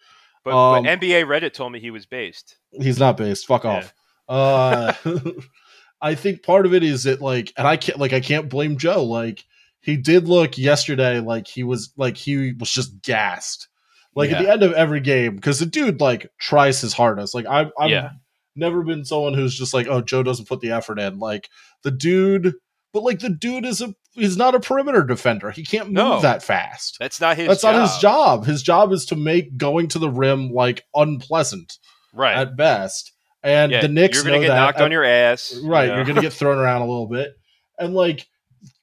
[0.44, 2.56] but, um, but NBA Reddit told me he was based.
[2.72, 3.46] He's not based.
[3.46, 3.84] Fuck Yeah.
[4.28, 4.94] off.
[5.06, 5.12] Uh,
[6.00, 8.78] I think part of it is that like, and I can't like I can't blame
[8.78, 9.04] Joe.
[9.04, 9.44] Like
[9.82, 13.68] he did look yesterday like he was like he was just gassed.
[14.14, 17.34] Like at the end of every game, because the dude like tries his hardest.
[17.34, 18.10] Like I've, I've Yeah.
[18.54, 21.18] never been someone who's just like, oh, Joe doesn't put the effort in.
[21.18, 21.48] Like
[21.82, 22.54] the dude,
[22.92, 25.50] but like the dude is a he's not a perimeter defender.
[25.50, 26.20] He can't move No.
[26.20, 26.98] that fast.
[27.00, 27.48] That's not his.
[27.48, 27.74] That's job.
[27.74, 28.44] not his job.
[28.44, 31.78] His job is to make going to the rim like unpleasant
[32.12, 32.36] right?
[32.36, 33.12] at best.
[33.42, 34.54] And yeah, the Knicks you're gonna get that.
[34.56, 35.96] knocked on your ass, you right, know?
[35.96, 37.32] you're going to get thrown around a little bit.
[37.78, 38.28] And like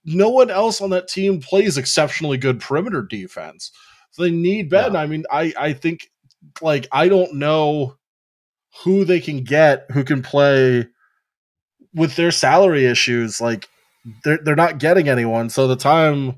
[0.03, 3.71] no one else on that team plays exceptionally good perimeter defense.
[4.11, 4.95] So they need Ben.
[4.95, 6.09] I mean, I I think
[6.61, 7.97] like I don't know
[8.83, 10.87] who they can get who can play
[11.93, 13.67] with their salary issues like
[14.23, 15.49] they're they're not getting anyone.
[15.49, 16.35] So the time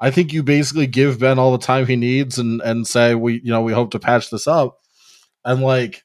[0.00, 3.40] I think you basically give Ben all the time he needs and and say we
[3.44, 4.78] you know we hope to patch this up.
[5.44, 6.02] And like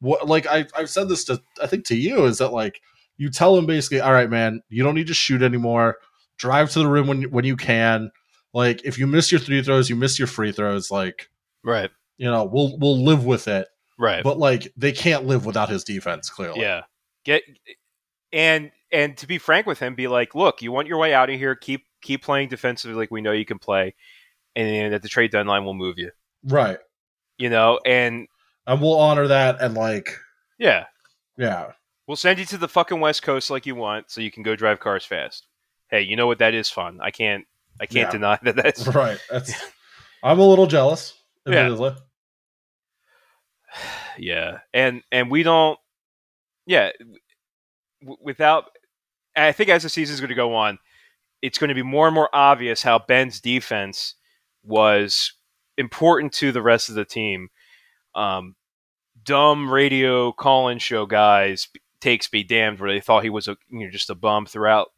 [0.00, 2.80] what like I I've said this to I think to you is that like
[3.16, 5.96] you tell him basically all right man you don't need to shoot anymore
[6.38, 8.10] drive to the rim when when you can
[8.52, 11.30] like if you miss your three throws you miss your free throws like
[11.64, 14.22] right, you know we'll we'll live with it right.
[14.22, 16.82] but like they can't live without his defense clearly Yeah.
[17.24, 17.42] Get
[18.32, 21.30] and and to be frank with him, be like, look, you want your way out
[21.30, 21.54] of here.
[21.54, 23.94] Keep keep playing defensively like we know you can play,
[24.56, 26.10] and at the trade deadline we'll move you.
[26.44, 26.78] right
[27.38, 28.26] You know, and
[28.66, 30.16] and we'll honor that and like
[30.58, 30.86] yeah,
[31.36, 31.72] yeah
[32.06, 34.56] We'll send you to the fucking West Coast like you want, so you can go
[34.56, 35.46] drive cars fast.
[35.88, 36.38] Hey, you know what?
[36.40, 36.98] That is fun.
[37.00, 37.46] I can't.
[37.80, 38.10] I can't Yeah.
[38.10, 38.56] deny that.
[38.56, 39.18] That's Right.
[39.30, 39.52] That's.
[40.22, 41.14] I'm a little jealous.
[41.46, 41.60] Yeah.
[41.66, 41.96] Admittedly.
[44.18, 45.78] yeah, and and we don't.
[46.66, 46.90] Yeah,
[48.00, 48.66] w- without.
[49.34, 50.78] I think as the season's going to go on,
[51.40, 54.14] it's going to be more and more obvious how Ben's defense
[54.62, 55.32] was
[55.78, 57.48] important to the rest of the team.
[58.14, 58.54] Um,
[59.24, 61.68] dumb radio call-in show guys
[62.00, 64.88] takes be damned where they thought he was a you know just a bum throughout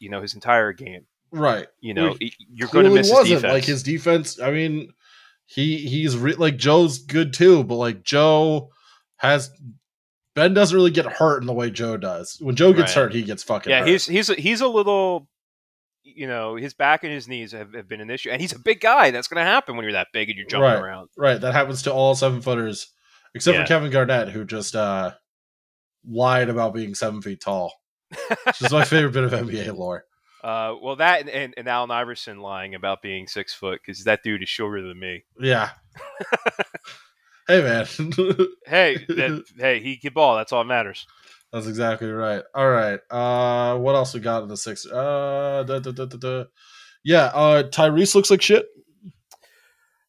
[0.00, 1.06] you know his entire game.
[1.34, 1.66] Right.
[1.80, 2.16] You know,
[2.48, 3.52] you're going to miss his wasn't defense.
[3.52, 4.40] like his defense.
[4.40, 4.92] I mean,
[5.46, 8.70] he he's re- like Joe's good too, but like Joe
[9.16, 9.50] has
[10.34, 12.38] Ben doesn't really get hurt in the way Joe does.
[12.40, 13.02] When Joe gets Right.
[13.04, 13.88] hurt, he gets fucking yeah, hurt.
[13.88, 15.28] he's he's a, he's a little,
[16.02, 18.58] you know, his back and his knees have, have been an issue, and he's a
[18.58, 19.10] big guy.
[19.10, 20.80] That's going to happen when you're that big and you're jumping Right.
[20.80, 21.08] around.
[21.16, 21.40] right.
[21.40, 22.92] That happens to all seven footers,
[23.34, 23.64] except Yeah.
[23.64, 25.12] for Kevin Garnett, who just uh
[26.08, 27.72] lied about being seven feet tall.
[28.46, 30.04] Which is my favorite bit of NBA lore.
[30.44, 34.22] Uh, well, that and, and, and Allen Iverson lying about being six foot because that
[34.22, 35.24] dude is shorter than me.
[35.40, 35.70] Yeah.
[37.48, 37.86] hey man.
[38.66, 40.36] Hey, that, hey, he can ball.
[40.36, 41.06] That's all that matters.
[41.50, 42.42] That's exactly right.
[42.54, 43.00] All right.
[43.10, 44.84] Uh what else we got in the six?
[44.84, 46.44] Uh da, da, da, da, da.
[47.02, 48.66] Yeah, uh Tyrese looks like shit.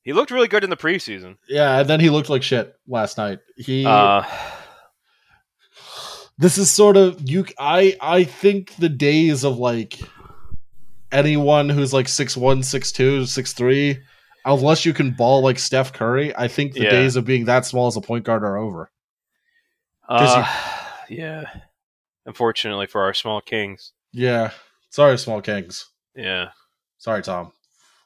[0.03, 1.37] He looked really good in the preseason.
[1.47, 3.39] Yeah, and then he looked like shit last night.
[3.55, 4.23] He Uh,
[6.37, 9.97] this is sort of you I I think the days of like
[11.11, 14.01] anyone who's like 6'1, 6'2, 6'3,
[14.45, 16.89] unless you can ball like Steph Curry, I think the Yeah.
[16.91, 18.91] days of being that small as a point guard are over.
[20.07, 20.47] 'Cause you- uh,
[21.09, 21.43] yeah.
[22.25, 23.91] Unfortunately for our small kings.
[24.11, 24.51] Yeah.
[24.89, 25.87] Sorry, small kings.
[26.15, 26.49] Yeah.
[26.97, 27.51] Sorry, Tom.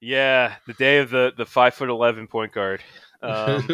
[0.00, 2.82] yeah, the day of the the five foot eleven point guard.
[3.22, 3.66] Um,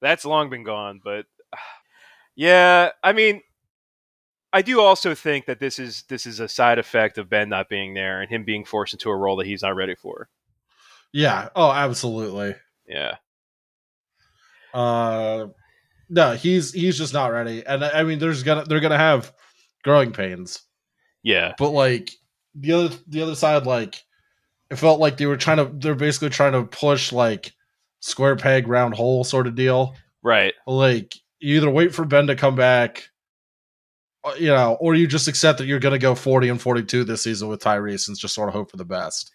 [0.00, 1.26] that's long been gone, but
[2.36, 3.42] yeah, I mean,
[4.52, 7.68] I do also think that this is this is a side effect of Ben not
[7.68, 10.28] being there and him being forced into a role that he's not ready for.
[11.12, 11.48] yeah.
[11.54, 12.54] Oh, absolutely.
[12.88, 13.16] Yeah,
[14.72, 15.48] Uh,
[16.08, 19.32] no, he's he's just not ready, and I I mean, there's gonna they're gonna have
[19.82, 20.62] growing pains,
[21.22, 22.12] yeah, but like
[22.54, 24.04] the other the other side, like
[24.70, 27.52] it felt like they were trying to they're basically trying to push like
[28.00, 29.96] square peg round hole sort of deal.
[30.22, 30.54] right.
[30.66, 33.08] Like you either wait for Ben to come back,
[34.38, 37.22] you know, or you just accept that you're gonna go forty and forty two this
[37.22, 39.30] season with Tyrese and just sort of hope for the best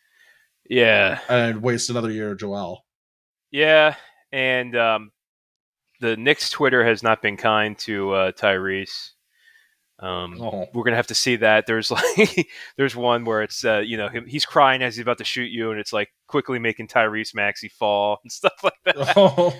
[0.69, 2.85] Yeah, and waste another year of Joel.
[3.51, 3.95] yeah,
[4.31, 5.11] and um,
[5.99, 9.11] the Knicks Twitter has not been kind to uh, Tyrese.
[9.99, 10.67] Um, Oh.
[10.73, 11.67] we're gonna have to see that.
[11.67, 15.19] There's like there's one where it's uh, you know him, he's crying as he's about
[15.19, 19.53] to shoot you, and it's like quickly making Tyrese Maxey fall and stuff like that.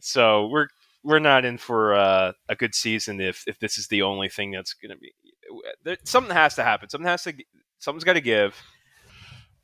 [0.00, 0.68] so we're
[1.04, 4.50] we're not in for uh, a good season if if this is the only thing
[4.50, 5.12] that's gonna be.
[5.84, 6.88] There, something has to happen.
[6.88, 7.34] Something has to.
[7.78, 8.56] Something's got to give.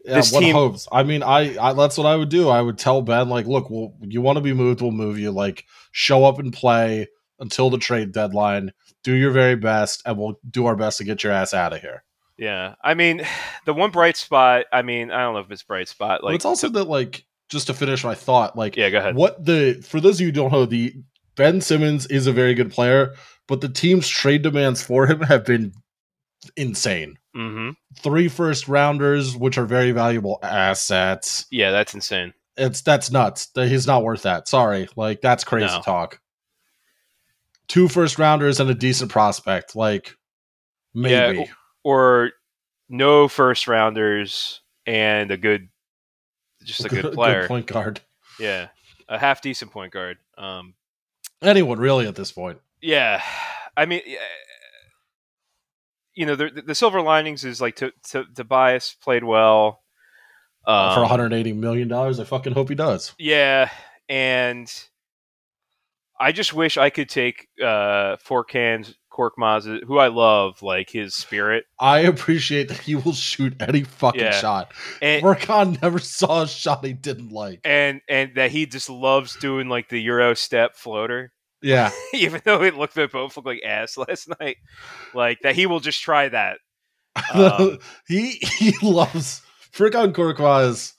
[0.05, 0.87] Yeah, This what team- hopes?
[0.93, 2.49] I mean, I, I that's what I would do.
[2.49, 5.31] I would tell Ben like, look, well, you want to be moved, we'll move you.
[5.31, 8.73] Like, show up and play until the trade deadline.
[9.03, 11.81] Do your very best, and we'll do our best to get your ass out of
[11.81, 12.05] here.
[12.39, 13.23] Yeah, I mean,
[13.67, 14.67] the one bright spot.
[14.73, 16.21] I mean, I don't know if it's bright spot.
[16.21, 19.15] but Like it's also that like just to finish my thought, like yeah, go ahead.
[19.15, 20.95] what the for those of you who don't know, the
[21.41, 23.15] Ben Simmons is a very good player,
[23.49, 25.73] but the team's trade demands for him have been
[26.55, 27.17] insane.
[27.35, 31.47] hmm Three first rounders, which are very valuable assets.
[31.51, 32.35] Yeah, that's insane.
[32.59, 33.49] It's that's nuts.
[33.55, 34.49] He's not worth that.
[34.49, 35.81] Sorry, like that's crazy No.
[35.81, 36.21] talk.
[37.69, 40.19] Two first rounders and a decent prospect, like
[40.93, 41.39] maybe.
[41.39, 41.45] Yeah,
[41.85, 42.33] or
[42.91, 45.71] no first rounders and a good,
[46.65, 47.49] just a good player.
[47.49, 48.03] point guard.
[48.39, 48.69] yeah,
[49.09, 50.19] a half decent point guard.
[50.37, 50.75] Um,
[51.43, 52.59] Anyone really at this point?
[52.83, 53.23] yeah,
[53.77, 54.03] I mean,
[56.15, 59.81] you know, the, the silver linings is like to, to, Tobias played well
[60.67, 63.15] um, For 180 million dollars, I fucking hope he does.
[63.19, 63.71] Yeah,
[64.09, 64.71] and
[66.19, 71.65] I just wish I could take uh, Furkan's Korkmaz, who I love, like his spirit,
[71.79, 74.41] I appreciate that he will shoot any fucking Yeah.
[74.41, 74.73] shot.
[75.03, 77.61] and Furkan never saw a shot he didn't like.
[77.65, 81.33] and and that he just loves doing like the Euro step floater,
[81.63, 84.57] Yeah, even though it looked they both looked like ass last night.
[85.15, 86.59] Like that, he will just try that.
[87.35, 89.43] Um, he he loves
[89.73, 90.93] Furkan Korkmaz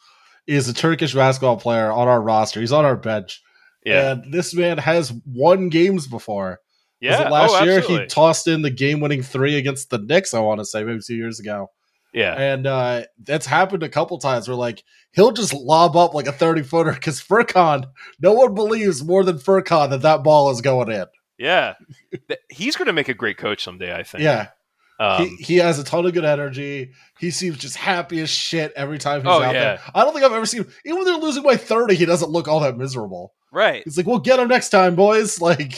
[0.47, 2.59] is a Turkish basketball player on our roster.
[2.59, 3.41] He's on our bench.
[3.85, 6.59] Yeah, And this man has won games before.
[7.01, 7.29] Yeah.
[7.29, 8.03] last oh, year absolutely.
[8.05, 10.99] he tossed in the game winning three against the Knicks, I want to say, maybe
[11.05, 11.71] two years ago.
[12.13, 12.35] Yeah.
[12.35, 14.83] And uh, that's happened a couple times where like
[15.13, 17.85] he'll just lob up like a 30 footer because Furkan,
[18.19, 21.05] no one believes more than Furkan that that ball is going in.
[21.37, 21.73] Yeah.
[22.49, 24.23] He's going to make a great coach someday, I think.
[24.23, 24.49] Yeah.
[24.99, 26.91] Um, he, he has a ton of good energy.
[27.17, 29.59] He seems just happy as shit every time he's Oh, out yeah.
[29.63, 29.79] there.
[29.95, 32.47] I don't think I've ever seen even when they're losing by 30, he doesn't look
[32.47, 33.33] all that miserable.
[33.51, 33.81] right.
[33.83, 35.39] He's like, we'll get him next time, boys.
[35.41, 35.73] Like,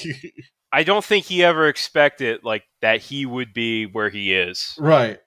[0.74, 4.76] I don't think he ever expected like that he would be where he is.
[4.80, 5.20] right.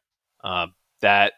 [0.42, 1.32] Um, that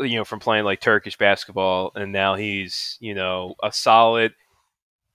[0.00, 4.32] you know from playing like Turkish basketball, and now he's you know a solid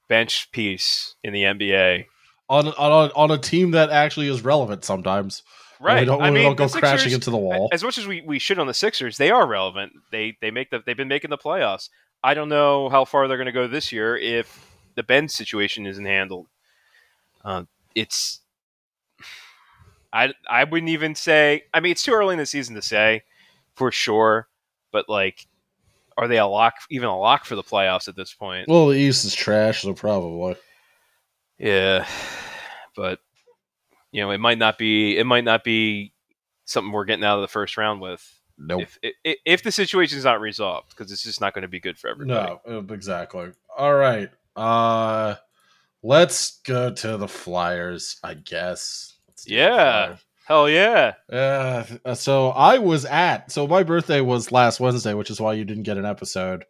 [0.07, 2.05] bench piece in the NBA.
[2.47, 5.41] On, on, a, on a team that actually is relevant sometimes.
[5.80, 6.01] Right.
[6.01, 7.70] We don't, I we mean, don't go the crashing into the wall.
[7.74, 9.93] As much as we, we shit on the Sixers, they are relevant.
[10.11, 11.89] They they make the they've been making the playoffs.
[12.24, 15.86] I don't know how far they're going to go this year if the Ben situation
[15.86, 16.47] isn't handled.
[17.45, 18.41] Uh, it's
[20.11, 21.63] I I wouldn't even say.
[21.73, 23.23] I mean, it's too early in the season to say
[23.75, 24.47] for sure,
[24.91, 25.45] but like,
[26.17, 26.75] are they a lock?
[26.89, 28.67] Even a lock for the playoffs at this point?
[28.67, 30.55] well, the East is trash, so probably.
[31.59, 32.07] Yeah,
[32.95, 33.19] but
[34.11, 35.17] you know, it might not be.
[35.17, 36.13] It might not be
[36.63, 38.25] something we're getting out of the first round with.
[38.57, 38.83] Nope.
[38.83, 41.81] If if, if the situation is not resolved, because it's just not going to be
[41.81, 42.57] good for everybody.
[42.65, 43.51] No, uh, exactly.
[43.77, 44.29] All right.
[44.55, 45.35] Uh
[46.06, 49.18] let's go to the Flyers, I guess.
[49.28, 50.16] Let's do the Yeah.
[50.47, 51.14] Hell yeah!
[51.28, 55.66] Uh, so I was at so my birthday was last Wednesday, which is why you
[55.66, 56.66] didn't get an episode.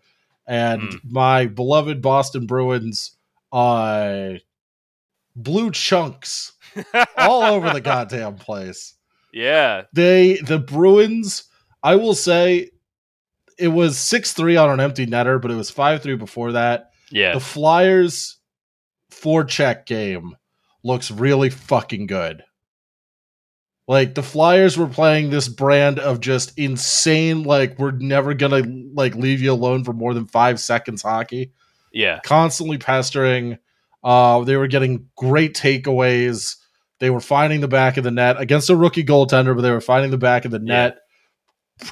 [0.47, 0.97] And Hmm.
[1.03, 3.17] my beloved Boston Bruins
[3.51, 4.35] uh
[5.35, 6.53] blew chunks
[7.17, 8.93] all over the goddamn place.
[9.33, 11.43] yeah, They the Bruins,
[11.83, 12.69] I will say
[13.59, 16.91] it was 6-3 on an empty netter, but it was 5-3 before that.
[17.09, 18.37] yeah, The Flyers
[19.21, 20.35] forecheck game
[20.83, 22.43] looks really fucking good.
[23.87, 28.63] Like the Flyers were playing this brand of just insane, like we're never gonna
[28.93, 31.51] like leave you alone for more than five seconds hockey.
[31.93, 33.57] yeah, Constantly pestering.
[34.03, 36.55] Uh, they were getting great takeaways.
[36.99, 39.81] They were finding the back of the net against a rookie goaltender, but they were
[39.81, 40.63] finding the back of the Yeah.
[40.65, 40.97] net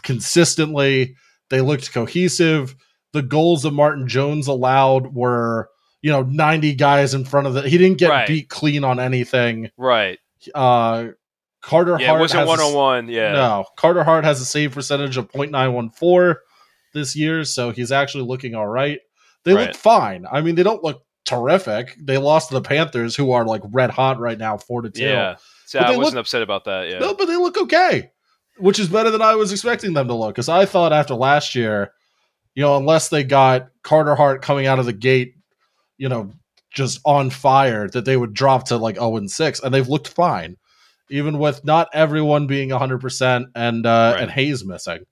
[0.02, 1.16] consistently.
[1.50, 2.76] They looked cohesive.
[3.12, 5.70] The goals that Martin Jones allowed were,
[6.04, 7.68] you know, 90 guys in front of the.
[7.68, 8.28] He didn't get Right.
[8.28, 9.72] beat clean on anything.
[9.78, 10.20] right.
[10.54, 11.06] Uh,
[11.62, 13.08] Carter Yeah, Hart it wasn't a- one on one.
[13.08, 16.36] Yeah, No, Carter Hart has a save percentage of .914
[16.94, 19.00] this year, so he's actually looking all right.
[19.46, 20.26] They look fine.
[20.30, 21.96] I mean, they don't look terrific.
[22.02, 25.04] They lost to the Panthers, who are like red hot right now, four to two.
[25.04, 25.36] yeah.
[25.66, 26.90] So I wasn't look- upset about that.
[26.90, 28.12] Yeah, No, but they look okay,
[28.58, 30.36] which is better than I was expecting them to look.
[30.36, 31.94] Because I thought after last year,
[32.56, 35.36] you know, unless they got Carter Hart coming out of the gate,
[36.04, 36.30] you know,
[36.70, 40.10] just on fire, that they would drop to like 0 and 6, and they've looked
[40.10, 40.58] fine,
[41.10, 44.22] even with not everyone being 100% and uh, Right.
[44.22, 45.06] and Hayes missing.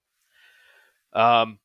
[1.13, 1.59] Um,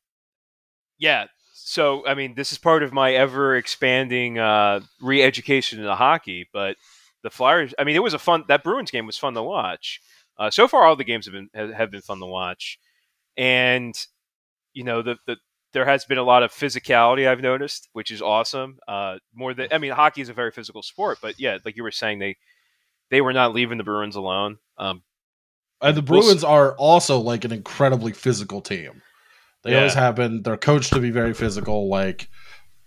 [0.97, 1.25] yeah.
[1.53, 6.47] So, I mean, this is part of my ever expanding uh, re education into hockey.
[6.53, 6.77] But
[7.21, 9.99] the Flyers, I mean, it was a fun, that Bruins game was fun to watch.
[10.37, 12.79] Uh, so far, all the games have been, have been fun to watch.
[13.35, 13.93] And,
[14.71, 15.35] you know, the, the,
[15.73, 18.79] there has been a lot of physicality I've noticed, which is awesome.
[18.87, 21.83] Uh, more than, I mean, hockey is a very physical sport, but yeah, like you
[21.83, 22.37] were saying, they,
[23.09, 24.57] they were not leaving the Bruins alone.
[24.77, 25.03] Um,
[25.81, 29.01] And the We'll Bruins are also like an incredibly physical team.
[29.63, 29.77] They Yeah.
[29.79, 30.43] always have been.
[30.43, 31.89] They're coached to be very physical.
[31.89, 32.29] Like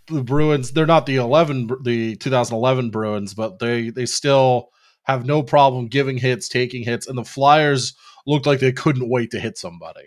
[0.07, 4.71] the Bruins, they're not the eleven, the 2011 Bruins, but they they still
[5.05, 7.95] have no problem giving hits, taking hits, and the Flyers
[8.27, 10.03] looked like they couldn't wait to hit somebody.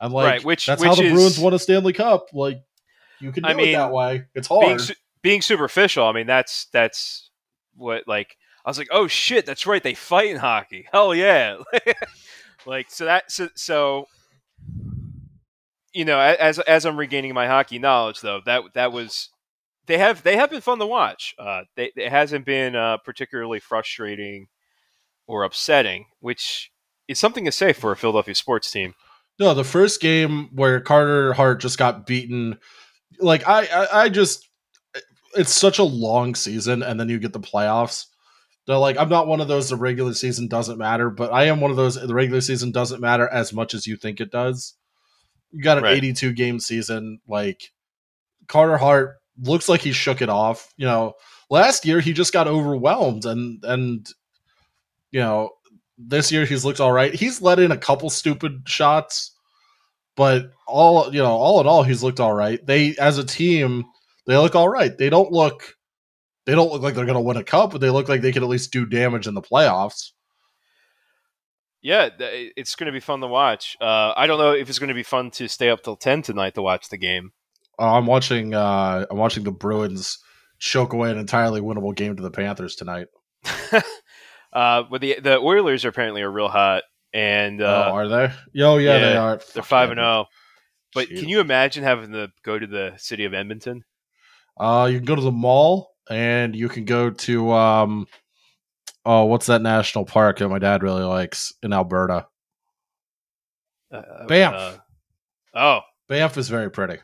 [0.00, 2.26] And like Right, which- that's which how the is- Bruins won a Stanley Cup.
[2.32, 2.62] Like
[3.20, 4.24] you can do I it that way.
[4.34, 4.80] It's being hard.
[4.80, 6.06] su- being superficial.
[6.06, 7.30] I mean, that's that's
[7.76, 10.86] what like I was like, oh shit, that's right, they fight in hockey.
[10.92, 11.58] Hell yeah,
[12.66, 14.06] like so that so, so
[15.92, 19.28] you know as as I'm regaining my hockey knowledge though that that was
[19.86, 21.34] they have they have been fun to watch.
[21.38, 24.46] Uh, they, it hasn't been uh, particularly frustrating
[25.26, 26.70] or upsetting, which
[27.08, 28.94] is something to say for a Philadelphia sports team.
[29.40, 32.58] No, the first game where Carter Hart just got beaten,
[33.18, 34.48] like I, I, I just,
[35.34, 38.06] it's such a long season, and then you get the playoffs.
[38.66, 39.70] They're like, I'm not one of those.
[39.70, 41.94] The regular season doesn't matter, but I am one of those.
[41.94, 44.74] The regular season doesn't matter as much as you think it does.
[45.50, 45.96] You got an Right.
[45.96, 47.20] 82 game season.
[47.26, 47.72] Like
[48.46, 50.72] Carter Hart looks like he shook it off.
[50.76, 51.14] You know,
[51.48, 54.06] last year he just got overwhelmed, and and
[55.10, 55.50] you know
[55.98, 57.12] this year he's looked all right.
[57.14, 59.29] He's let in a couple stupid shots,
[60.20, 62.64] but all you know, all in all, he's looked all right.
[62.66, 63.86] They as a team,
[64.26, 64.94] they look all right.
[64.98, 65.76] They don't look
[66.44, 68.42] they don't look like they're gonna win a cup, but they look like they can
[68.42, 70.10] at least do damage in the playoffs.
[71.80, 73.78] Yeah, it's going to be fun to watch.
[73.80, 76.20] Uh, I don't know if it's going to be fun to stay up till ten
[76.20, 77.32] tonight to watch the game.
[77.78, 78.52] Uh, I'm watching.
[78.52, 80.18] Uh, I'm watching the Bruins
[80.58, 83.06] choke away an entirely winnable game to the Panthers tonight.
[84.52, 88.32] uh, but the the Oilers apparently are real hot, and uh, oh, are they?
[88.62, 89.40] Oh, yeah, they yeah, are.
[89.54, 90.26] they're five and zero.
[90.94, 91.20] But Shoot.
[91.20, 93.84] can you imagine having to go to the city of Edmonton?
[94.58, 98.06] Uh, you can go to the mall and you can go to um,
[99.04, 102.26] oh, what's that national park that my dad really likes in Alberta?
[103.92, 104.54] Uh, Banff.
[104.54, 104.76] uh,
[105.54, 106.98] oh, Banff is very pretty.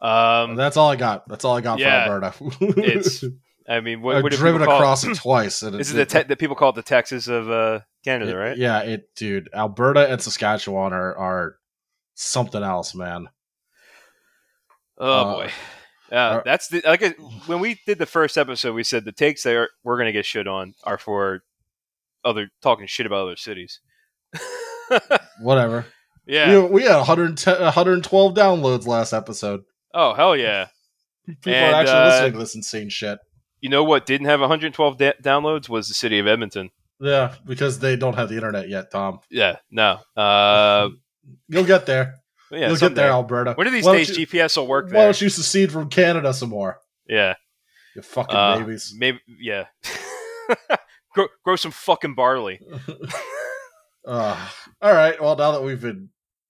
[0.00, 1.28] um, That's all I got.
[1.28, 2.80] That's all I got yeah, for Alberta.
[2.80, 3.24] it's-
[3.68, 5.62] I mean, what, what driven across it twice.
[5.62, 8.32] And This is it- the te- that people call it the Texas of uh, Canada,
[8.32, 8.56] it- right?
[8.56, 9.48] Yeah, it, dude.
[9.54, 11.56] Alberta and Saskatchewan are are
[12.14, 13.28] something else, man.
[14.98, 15.50] Oh Uh, boy,
[16.10, 16.28] yeah.
[16.36, 19.68] are- that's the like when we did the first episode, we said the takes there
[19.84, 21.42] we're gonna get shit on are for
[22.24, 23.80] other talking shit about other cities.
[25.40, 25.86] Whatever.
[26.26, 26.60] yeah.
[26.64, 29.62] We, we had 110, 112 downloads last episode.
[29.94, 30.66] Oh hell yeah.
[31.26, 33.18] People And, are actually uh, listening to this insane shit.
[33.62, 36.70] You know what didn't have 112 da- downloads was the city of Edmonton.
[37.00, 39.20] Yeah, because they don't have the internet yet, Tom.
[39.30, 39.56] Yeah.
[39.70, 40.00] No.
[40.16, 40.90] Uh.
[41.48, 42.16] You'll get there.
[42.50, 42.68] Yeah.
[42.68, 43.54] You'll get there, Alberta.
[43.54, 45.04] One of these Why days, you- GPS will work Why there.
[45.04, 46.78] don't you secede from Canada some more?
[47.08, 47.34] Yeah.
[47.96, 48.92] You fucking Uh, babies.
[48.96, 49.20] Maybe.
[49.26, 49.66] Yeah.
[51.14, 52.60] grow, grow some fucking barley.
[54.04, 54.48] Uh,
[54.80, 55.20] all right.
[55.22, 56.08] Well, now that we've been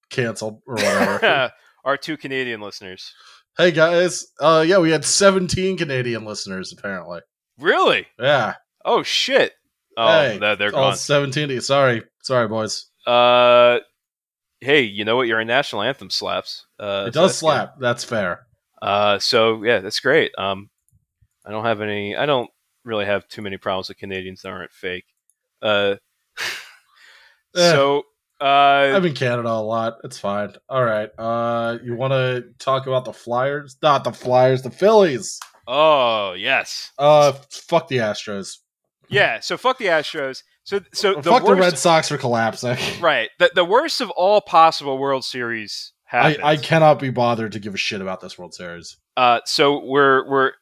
[0.08, 1.52] canceled or whatever.
[1.84, 3.12] Our two Canadian listeners.
[3.58, 4.26] Hey guys.
[4.40, 7.20] Uh, yeah, we had 17 Canadian listeners apparently.
[7.58, 8.06] Really?
[8.18, 8.54] Yeah.
[8.84, 9.52] Oh shit.
[9.96, 10.96] Oh, Hey, they're, they're gone.
[10.96, 11.60] 17.
[11.60, 12.86] Sorry, sorry, boys.
[13.06, 13.78] Uh,
[14.60, 15.26] hey, you know what?
[15.28, 16.66] Your national anthem slaps.
[16.80, 17.74] Uh, it so does that's slap.
[17.78, 18.46] That's fair.
[18.80, 20.32] Uh, so yeah, that's great.
[20.38, 20.70] Um,
[21.44, 22.16] I don't have any.
[22.16, 22.50] I don't
[22.84, 25.04] really have too many problems with Canadians that aren't fake.
[25.60, 25.96] Uh,
[27.54, 27.70] Eh.
[27.70, 28.04] so
[28.42, 29.98] uh, I'm in Canada a lot.
[30.04, 30.54] It's fine.
[30.68, 31.08] All right.
[31.16, 33.76] Uh, you want to talk about the Flyers?
[33.82, 34.62] Not the Flyers.
[34.62, 35.38] The Phillies.
[35.68, 38.58] oh yes, Uh, fuck the Astros.
[39.08, 39.40] yeah.
[39.40, 40.42] So fuck the Astros.
[40.64, 42.76] So so the fuck worst, the Red Sox for collapsing.
[43.00, 43.30] right?
[43.38, 46.38] The the worst of all possible World Series I, happens.
[46.44, 48.96] I cannot be bothered to give a shit about this World Series.
[49.16, 50.52] Uh, so we're we're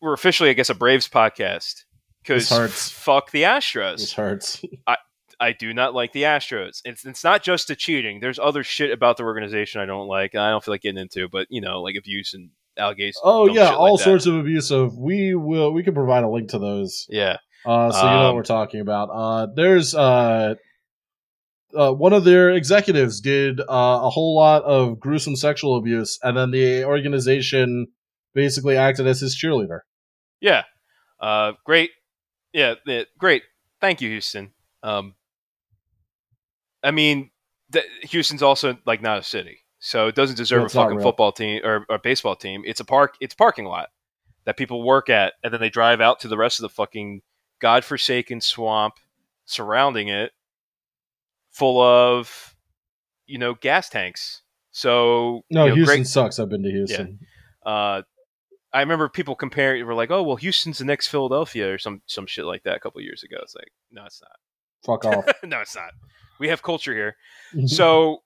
[0.00, 1.84] we're officially, I guess, a Braves podcast
[2.22, 2.48] because
[2.90, 3.98] fuck the Astros.
[3.98, 4.64] This hurts.
[4.86, 4.96] I
[5.50, 6.80] do not like the Astros.
[6.84, 8.20] It's it's not just the cheating.
[8.20, 10.36] There's other shit about the organization I don't like.
[10.36, 13.18] I don't feel like getting into, but you know, like abuse and allegations.
[13.24, 14.96] Oh yeah, like all sorts of abusive.
[14.96, 15.72] We will.
[15.72, 18.42] We can provide a link to those, Yeah, uh, so you know what Um, we're
[18.44, 19.08] talking about.
[19.12, 20.54] Uh, there's uh,
[21.76, 26.36] uh, one of their executives did uh, a whole lot of gruesome sexual abuse, and
[26.36, 27.88] then the organization
[28.34, 29.80] basically acted as his cheerleader.
[30.40, 30.62] yeah.
[31.20, 31.90] Uh, great.
[32.52, 33.44] Yeah, yeah, great.
[33.80, 34.52] Thank you, Houston.
[34.82, 35.14] Um,
[36.82, 37.30] I mean,
[37.72, 41.32] th- Houston's also like not a city, so it doesn't deserve Yeah, a fucking football
[41.32, 42.62] team or a baseball team.
[42.64, 43.16] It's a park.
[43.20, 43.88] It's a parking lot
[44.44, 47.22] that people work at, and then they drive out to the rest of the fucking
[47.60, 48.94] godforsaken swamp
[49.44, 50.32] surrounding it,
[51.50, 52.54] full of
[53.26, 54.42] you know gas tanks.
[54.70, 56.38] So No, you know, Houston sucks.
[56.38, 57.20] I've been to Houston.
[57.64, 58.02] uh,
[58.74, 59.84] I remember people comparing.
[59.84, 62.80] Were like, "Oh, well, Houston's the next Philadelphia," or some some shit like that a
[62.80, 63.36] couple years ago.
[63.42, 64.32] It's like, no, it's not.
[64.84, 65.26] Fuck off.
[65.44, 65.92] no, it's not.
[66.38, 67.16] We have culture here.
[67.66, 68.22] So,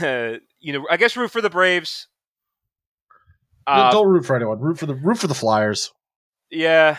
[0.00, 2.08] uh, you know, I guess root for the Braves.
[3.66, 4.58] Uh, don't root for anyone.
[4.58, 5.92] Root for the root for the Flyers.
[6.50, 6.96] yeah.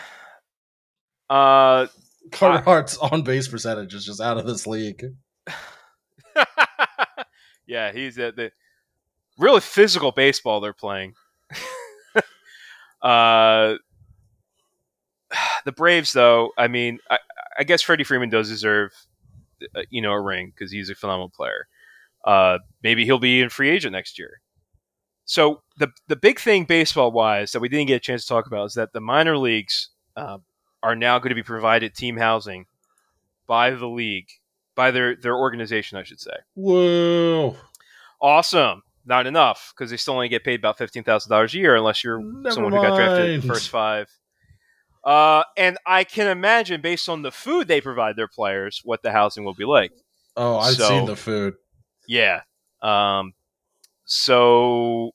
[1.28, 1.86] Uh,
[2.30, 5.02] Carter Hart's on base percentage is just out of this league.
[7.66, 8.52] yeah, he's at the
[9.38, 11.14] really physical baseball they're playing.
[13.02, 13.74] uh,
[15.64, 17.18] the Braves, though, I mean, I,
[17.58, 18.92] I guess Freddie Freeman does deserve,
[19.74, 21.66] uh, you know, a ring because he's a phenomenal player.
[22.24, 24.40] Uh, maybe he'll be in free agent next year.
[25.24, 28.46] So the the big thing baseball wise that we didn't get a chance to talk
[28.46, 30.38] about is that the minor leagues uh,
[30.82, 32.66] are now going to be provided team housing
[33.46, 34.28] by the league,
[34.74, 37.56] by their their organization, I should say Whoa!
[38.20, 38.82] awesome.
[39.04, 42.04] Not enough because they still only get paid about fifteen thousand dollars a year unless
[42.04, 44.08] you're Never someone who got drafted in the first five.
[45.04, 49.10] Uh, and I can imagine, based on the food they provide their players, what the
[49.12, 49.92] housing will be like.
[50.36, 51.54] Oh, I've So- seen the food.
[52.06, 52.42] Yeah.
[52.82, 53.34] Um.
[54.04, 55.12] So.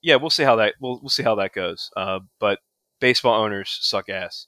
[0.00, 1.90] Yeah, we'll see how that we'll we'll see how that goes.
[1.96, 2.60] Uh, but
[3.00, 4.46] baseball owners suck ass.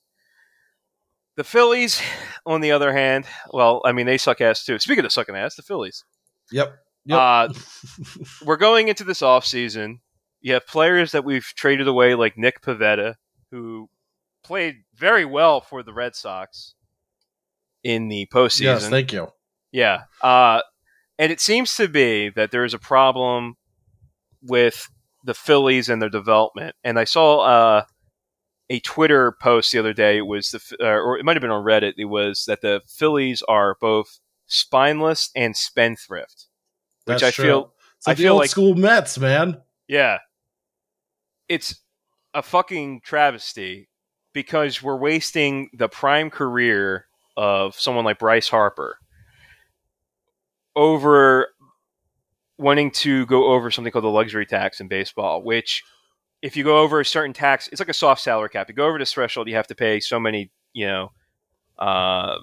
[1.37, 2.01] The Phillies,
[2.47, 4.79] on the other hand, well, I mean they suck ass too.
[4.79, 6.05] Speaking of sucking ass, the Phillies.
[6.53, 6.73] Yep.
[7.07, 7.19] Yep.
[7.19, 7.49] Uh,
[8.45, 10.01] we're going into this off season.
[10.41, 13.17] You have players that we've traded away, like Nick Pivetta,
[13.51, 13.89] who
[14.43, 16.75] played very well for the Red Sox
[17.83, 18.61] in the postseason.
[18.63, 19.29] yes, thank you.
[19.73, 20.03] Yeah.
[20.21, 20.61] Uh,
[21.19, 23.57] and it seems to be that there is a problem
[24.43, 24.89] with
[25.25, 26.75] the Phillies and their development.
[26.83, 27.83] And I saw uh,
[28.71, 30.17] a Twitter post the other day.
[30.19, 31.95] It was the, uh, or it might have been on Reddit.
[31.99, 36.47] It was that the Phillies are both spineless and spendthrift,
[37.05, 37.45] which That's I true.
[37.45, 39.61] feel, It's like I the feel old like- school Mets, man.
[39.87, 40.19] yeah,
[41.49, 41.81] it's
[42.33, 43.89] a fucking travesty
[44.33, 47.07] because we're wasting the prime career
[47.37, 48.99] of someone like Bryce Harper
[50.77, 51.49] over
[52.59, 55.83] wanting to go over something called the luxury tax in baseball, which
[56.43, 58.69] if you go over a certain tax, it's like a soft salary cap.
[58.69, 61.13] You go over this threshold, you have to pay so many, you know,
[61.79, 62.37] uh,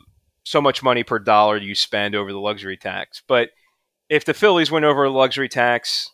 [0.44, 3.22] so much money per dollar you spend over the luxury tax.
[3.28, 3.50] But
[4.10, 6.12] if the Phillies went over a luxury tax,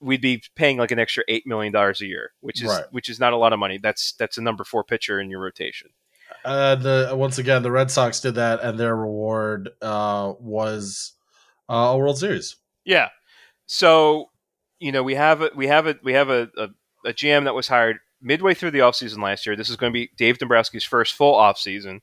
[0.00, 2.84] we'd be paying like an extra eight million dollars a year, which is Right.
[2.90, 3.78] which is not a lot of money.
[3.78, 5.90] That's that's a number four pitcher in your rotation.
[6.44, 11.12] Uh, once again, the Red Sox did that, and their reward uh, was
[11.68, 12.56] uh, a World Series.
[12.84, 13.08] Yeah.
[13.66, 14.30] So,
[14.78, 16.68] you know, we have a we have a we have a, a,
[17.08, 19.56] a GM that was hired midway through the offseason last year.
[19.56, 22.00] This is going to be Dave Dombrowski's first full offseason.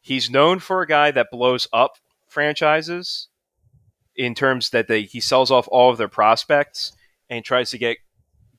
[0.00, 3.28] He's known for a guy that blows up franchises
[4.16, 6.92] in terms that they he sells off all of their prospects
[7.36, 7.98] and tries to get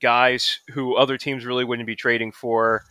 [0.00, 2.82] guys who other teams really wouldn't be trading for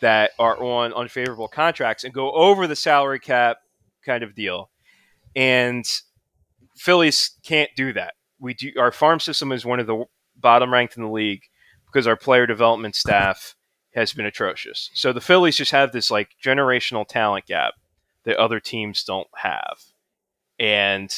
[0.00, 3.58] that are on unfavorable contracts and go over the salary cap
[4.04, 4.70] kind of deal.
[5.34, 5.84] And
[6.76, 8.14] Phillies can't do that.
[8.40, 10.04] We do our farm system is one of the
[10.36, 11.42] bottom ranked in the league
[11.86, 13.54] because our player development staff
[13.94, 14.90] has been atrocious.
[14.94, 17.74] So the Phillies just have this like generational talent gap
[18.24, 19.78] that other teams don't have.
[20.58, 21.10] And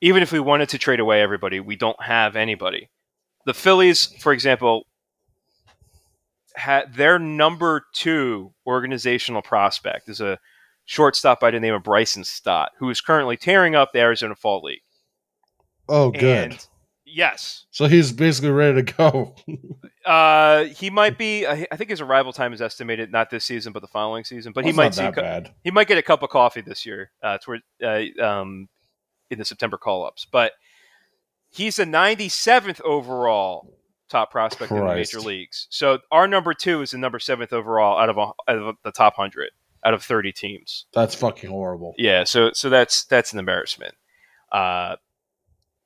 [0.00, 2.90] even if we wanted to trade away everybody, we don't have anybody.
[3.46, 4.86] The Phillies, for example,
[6.56, 10.38] had their number two organizational prospect is a
[10.84, 14.62] shortstop by the name of Bryson Stott, who is currently tearing up the Arizona Fall
[14.62, 14.80] League.
[15.88, 16.52] Oh, good.
[16.52, 16.66] And
[17.04, 19.36] yes, so he's basically ready to go.
[20.04, 21.46] uh, he might be.
[21.46, 24.52] I I think his arrival time is estimated not this season, but the following season.
[24.52, 25.04] But he That's might see.
[25.04, 25.54] a that bad.
[25.62, 28.68] he might get a cup of coffee this year uh, toward uh, um,
[29.30, 30.26] in the September call ups.
[30.30, 30.52] But
[31.56, 33.72] he's the 97th overall
[34.08, 35.66] top prospect in the major leagues.
[35.70, 38.92] So our number two is the number seventh overall out of, a, out of the
[38.92, 39.50] top hundred
[39.84, 40.86] out of 30 teams.
[40.92, 41.94] That's fucking horrible.
[41.96, 43.94] Yeah, so so that's that's an embarrassment.
[44.52, 44.96] Uh,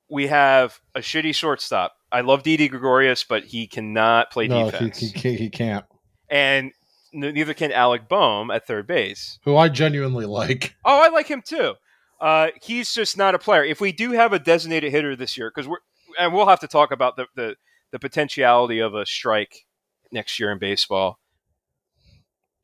[0.09, 1.93] we have a shitty shortstop.
[2.11, 5.85] I love Didi Gregorius, but he cannot play no, he, defense, he, can't- he can't.
[6.29, 6.71] and
[7.13, 9.39] neither can Alec Bohm at third base.
[9.43, 10.75] Who I genuinely like.
[10.83, 11.75] Oh, I like him too.
[12.21, 13.63] Uh, he's just not a player.
[13.63, 15.79] If we do have a designated hitter this year, because we're
[16.19, 17.55] and we'll have to talk about the, the
[17.91, 19.65] the potentiality of a strike
[20.11, 21.19] next year in baseball.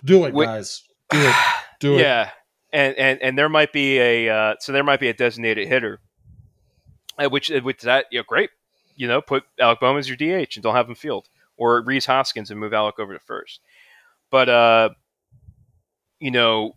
[0.06, 0.84] Do it, Wait- guys.
[1.10, 1.36] Do it.
[1.80, 2.02] Do it.
[2.02, 2.32] yeah,
[2.74, 6.00] and and and there might be a uh, so there might be a designated hitter,
[7.20, 8.50] uh, which uh, with that you know great,
[8.96, 12.08] you know put Alec Bohm as your DH and don't have him field or Rhys
[12.08, 13.60] Hoskins and move Alec over to first,
[14.32, 14.90] but uh,
[16.20, 16.76] you know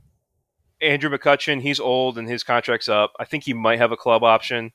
[0.82, 3.12] Andrew McCutchen he's old and his contract's up.
[3.18, 4.72] I think he might have a club option.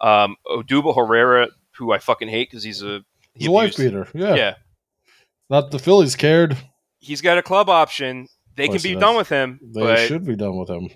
[0.00, 4.06] Um, Odubel Herrera, who I fucking hate because he's a He's a wife beater.
[4.14, 4.34] Yeah.
[4.34, 4.54] yeah
[5.48, 6.56] Not the Phillies cared.
[6.98, 8.28] he's got a club option.
[8.56, 10.88] They can be done with him, They should be done with him.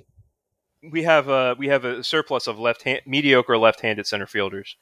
[0.90, 4.76] we have a we have a surplus of left hand mediocre left-handed center fielders.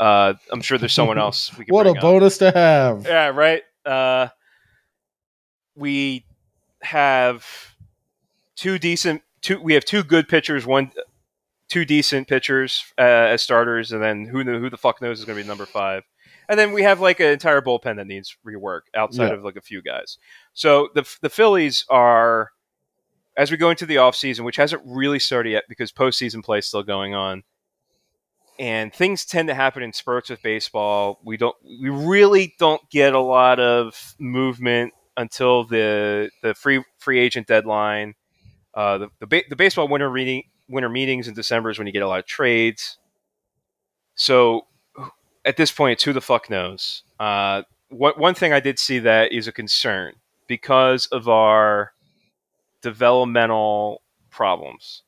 [0.00, 1.72] Uh, I'm sure there's someone else we can.
[1.74, 2.00] What a up.
[2.00, 3.04] bonus to have.
[3.06, 3.62] Yeah, right.
[3.86, 4.28] Uh,
[5.76, 6.24] we
[6.82, 7.46] have
[8.56, 9.60] two decent two.
[9.60, 10.66] We have two good pitchers.
[10.66, 10.90] One,
[11.68, 15.36] two decent pitchers uh, as starters, and then who who the fuck knows is going
[15.38, 16.02] to be number five.
[16.48, 19.34] And then we have like an entire bullpen that needs rework outside Yeah.
[19.34, 20.18] of like a few guys.
[20.52, 22.50] So the the Phillies are
[23.36, 26.66] as we go into the offseason, which hasn't really started yet because postseason play is
[26.66, 27.42] still going on.
[28.58, 31.18] And things tend to happen in spurts with baseball.
[31.24, 37.18] We don't we really don't get a lot of movement until the the free free
[37.18, 38.14] agent deadline.
[38.74, 41.92] Uh, the the, ba- the baseball winter reading winter meetings in December is when you
[41.92, 42.98] get a lot of trades.
[44.16, 44.66] So
[45.44, 47.02] at this point, it's who the fuck knows.
[47.20, 50.14] Uh, one one thing I did see that is a concern
[50.46, 51.92] because of our
[52.82, 55.02] developmental problems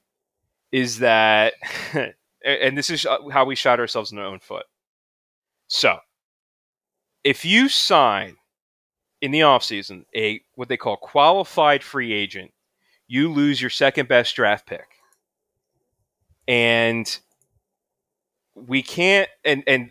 [0.73, 1.55] is that,
[2.45, 4.67] and this is how we shot ourselves in our own foot.
[5.69, 5.99] So,
[7.25, 8.37] if you sign
[9.21, 12.53] in the offseason a what they call qualified free agent,
[13.09, 14.87] you lose your second best draft pick.
[16.49, 17.19] And
[18.55, 19.91] we can't and and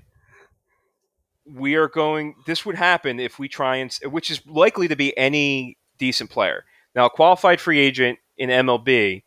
[1.45, 5.15] we are going this would happen if we try and which is likely to be
[5.17, 6.65] any decent player.
[6.95, 9.23] Now, a qualified free agent in MLB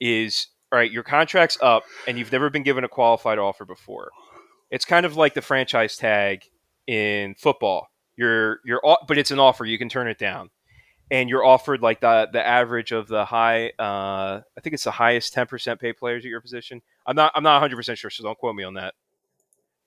[0.00, 4.10] is all right, your contract's up and you've never been given a qualified offer before.
[4.70, 6.44] It's kind of like the franchise tag
[6.86, 7.88] in football.
[8.16, 10.50] You're you're but it's an offer, you can turn it down.
[11.10, 14.90] And you're offered like the the average of the high uh, I think it's the
[14.90, 16.82] highest 10% pay players at your position.
[17.06, 18.94] I'm not I'm not 100% sure, so don't quote me on that.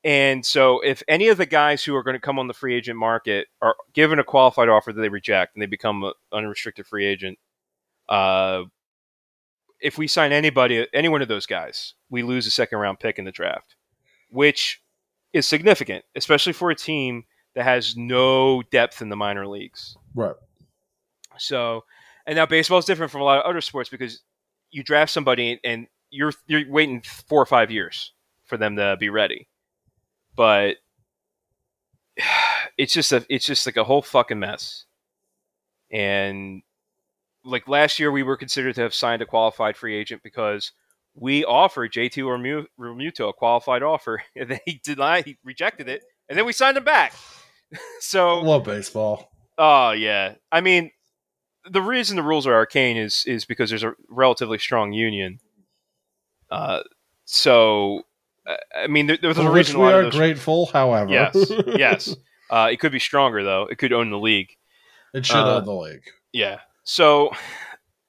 [0.04, 2.74] And so if any of the guys who are going to come on the free
[2.74, 6.88] agent market are given a qualified offer that they reject and they become an unrestricted
[6.88, 7.38] free agent,
[8.10, 8.64] uh,
[9.80, 13.20] if we sign anybody, any one of those guys, we lose a second round pick
[13.20, 13.76] in the draft,
[14.30, 14.82] which
[15.34, 19.98] is significant, especially for a team that has no depth in the minor leagues.
[20.16, 20.36] Right.
[21.42, 21.84] So,
[22.26, 24.22] and now baseball is different from a lot of other sports because
[24.72, 28.14] you draft somebody and you're you're waiting four or five years
[28.46, 29.48] for them to be ready.
[30.36, 30.78] But
[32.78, 34.86] it's just a it's just like a whole fucking mess.
[35.92, 36.62] And
[37.44, 40.72] like last year, we were considered to have signed a qualified free agent because
[41.16, 46.38] we offered JT Realmuto a qualified offer, and then he denied, he rejected it, and
[46.38, 47.14] then we signed him back.
[48.00, 49.32] so Love baseball.
[49.58, 50.92] Oh yeah, I mean,
[51.70, 55.40] the reason the rules are arcane is is because there's a relatively strong union.
[56.50, 56.82] Uh,
[57.26, 58.02] so
[58.48, 61.12] uh, I mean, there, there's For a which reason we are grateful, however.
[61.12, 62.16] Yes, yes.
[62.50, 63.64] Uh, it could be stronger though.
[63.70, 64.50] It could own the league.
[65.14, 66.04] it should Uh, own the league.
[66.34, 66.60] Yeah.
[66.84, 67.32] So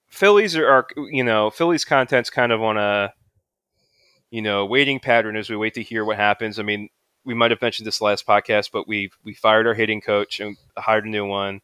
[0.08, 3.12] Phillies are, are you know Phillies content's kind of on a
[4.30, 6.58] you know waiting pattern as we wait to hear what happens.
[6.58, 6.88] I mean,
[7.24, 10.56] we might have mentioned this last podcast, but we we fired our hitting coach and
[10.76, 11.60] hired a new one.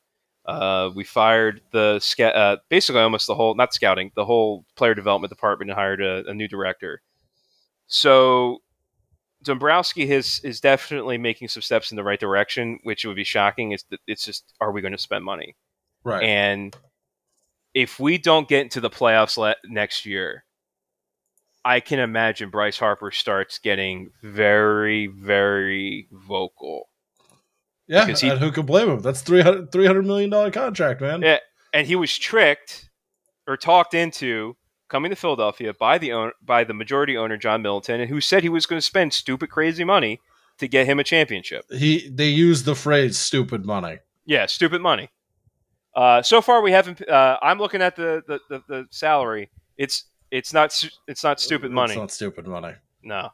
[0.48, 4.94] Uh, we fired the sca- uh, basically almost the whole not scouting the whole player
[4.94, 7.02] development department and hired a, a new director.
[7.86, 8.62] So
[9.42, 13.72] Dombrowski is is definitely making some steps in the right direction, which would be shocking.
[13.72, 15.54] It's it's just are we going to spend money?
[16.02, 16.24] Right.
[16.24, 16.74] And
[17.74, 20.44] if we don't get into the playoffs le- next year,
[21.62, 26.88] I can imagine Bryce Harper starts getting very, very vocal.
[27.88, 29.00] Yeah, because he- and who could blame him?
[29.00, 31.22] That's 300 $300 million contract, man.
[31.22, 31.38] Yeah.
[31.72, 32.88] And he was tricked
[33.46, 34.56] or talked into
[34.88, 38.42] coming to Philadelphia by the own- by the majority owner John Middleton, and who said
[38.42, 40.20] he was going to spend stupid, crazy money
[40.58, 41.64] to get him a championship.
[41.70, 45.08] He they used the phrase "stupid money." Yeah, stupid money.
[45.94, 47.06] Uh, so far, we haven't.
[47.08, 49.50] Uh, I'm looking at the, the, the, the salary.
[49.76, 50.72] It's it's not
[51.06, 51.92] it's not stupid money.
[51.92, 52.74] It's not stupid money.
[53.02, 53.30] No,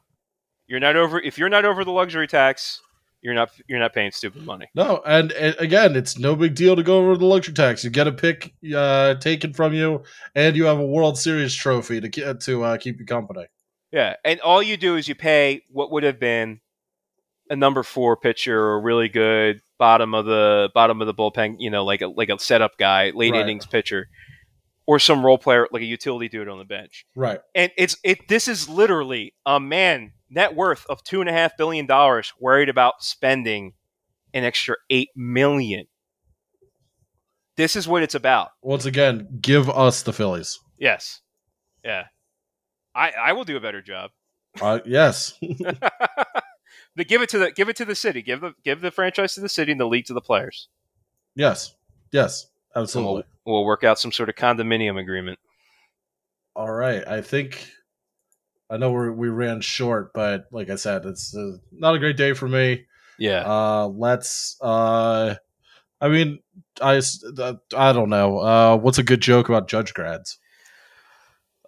[0.66, 1.20] you're not over.
[1.20, 2.80] If you're not over the luxury tax,
[3.24, 4.68] you're not you're not paying stupid money.
[4.74, 7.82] No, and, and again, it's no big deal to go over the luxury tax.
[7.82, 10.02] You get a pick uh, taken from you,
[10.34, 13.46] and you have a World Series trophy to to uh, keep you company.
[13.90, 16.60] Yeah, and all you do is you pay what would have been
[17.48, 21.56] a number four pitcher or really good bottom of the bottom of the bullpen.
[21.58, 23.40] You know, like a like a setup guy, late Right.
[23.40, 24.08] innings pitcher,
[24.86, 27.06] or some role player like a utility dude on the bench.
[27.16, 27.40] Right.
[27.54, 31.56] and it's it this is literally a man net worth of two and a half
[31.56, 33.72] billion dollars worried about spending
[34.34, 35.86] an extra eight million
[37.56, 40.58] this is what it's about Once again, give us the Phillies.
[40.78, 41.20] yes
[41.84, 42.04] yeah
[42.94, 44.10] i i will do a better job
[44.60, 45.34] Uh, yes.
[46.96, 49.34] but give it to the give it to the city give the give the franchise
[49.34, 50.68] to the city and the league to the players
[51.36, 51.74] yes.
[52.12, 52.46] Yes.
[52.74, 53.24] And Absolutely.
[53.44, 55.38] we'll, we'll work out some sort of condominium agreement
[56.56, 57.06] All right.
[57.06, 57.68] I think
[58.70, 62.16] I know we we ran short, but like I said, it's uh, not a great
[62.16, 62.86] day for me.
[63.18, 64.56] yeah Uh, let's.
[64.60, 65.36] Uh,
[66.00, 66.40] I mean,
[66.80, 67.00] I
[67.76, 68.38] I don't know.
[68.38, 70.38] Uh, what's a good joke about judge grads?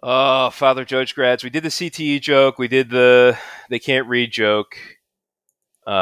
[0.03, 3.35] oh father judge grads we did the cte joke we did the
[3.71, 4.77] they can't read joke
[5.87, 5.95] um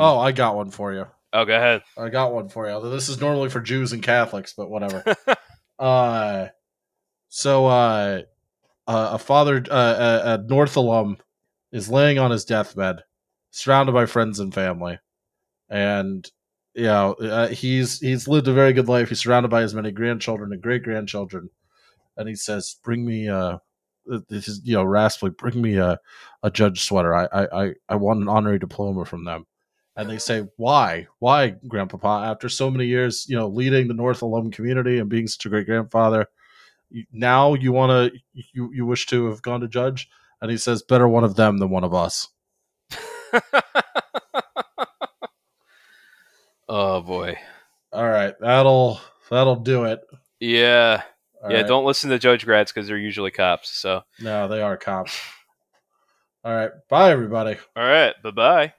[0.00, 1.06] oh, I got one for you.
[1.32, 2.72] Oh go ahead I got one for you.
[2.72, 5.04] Although this is normally for Jews and Catholics, but whatever.
[5.78, 6.48] uh,
[7.28, 8.22] so uh,
[8.86, 11.18] uh, a father, uh, a, a North alum,
[11.72, 13.02] is laying on his deathbed,
[13.50, 14.98] surrounded by friends and family,
[15.68, 16.30] and
[16.74, 19.08] you know uh, he's he's lived a very good life.
[19.08, 21.50] He's surrounded by as many grandchildren and great grandchildren,
[22.16, 23.58] and he says, "Bring me uh."
[24.28, 25.36] This is you know raspily.
[25.36, 25.98] Bring me a,
[26.42, 27.14] a judge sweater.
[27.14, 29.46] I, I I I want an honorary diploma from them
[30.00, 31.06] and they say, "Why?
[31.18, 32.26] Why, Grandpapa?
[32.26, 35.48] After so many years, you know, leading the North alum community and being such a
[35.50, 36.26] great grandfather,
[37.12, 38.18] now you want to
[38.54, 40.08] you you wish to have gone to judge?"
[40.40, 42.28] And he says, "Better one of them than one of us."
[46.68, 47.36] oh boy.
[47.92, 50.00] All right, that'll that'll do it.
[50.38, 51.02] Yeah.
[51.42, 51.66] All yeah, right.
[51.66, 53.70] don't listen to judge grads because they're usually cops.
[53.70, 55.18] So, No, they are cops.
[56.44, 57.56] All right, bye everybody.
[57.76, 58.14] all right.
[58.22, 58.72] Bye bye.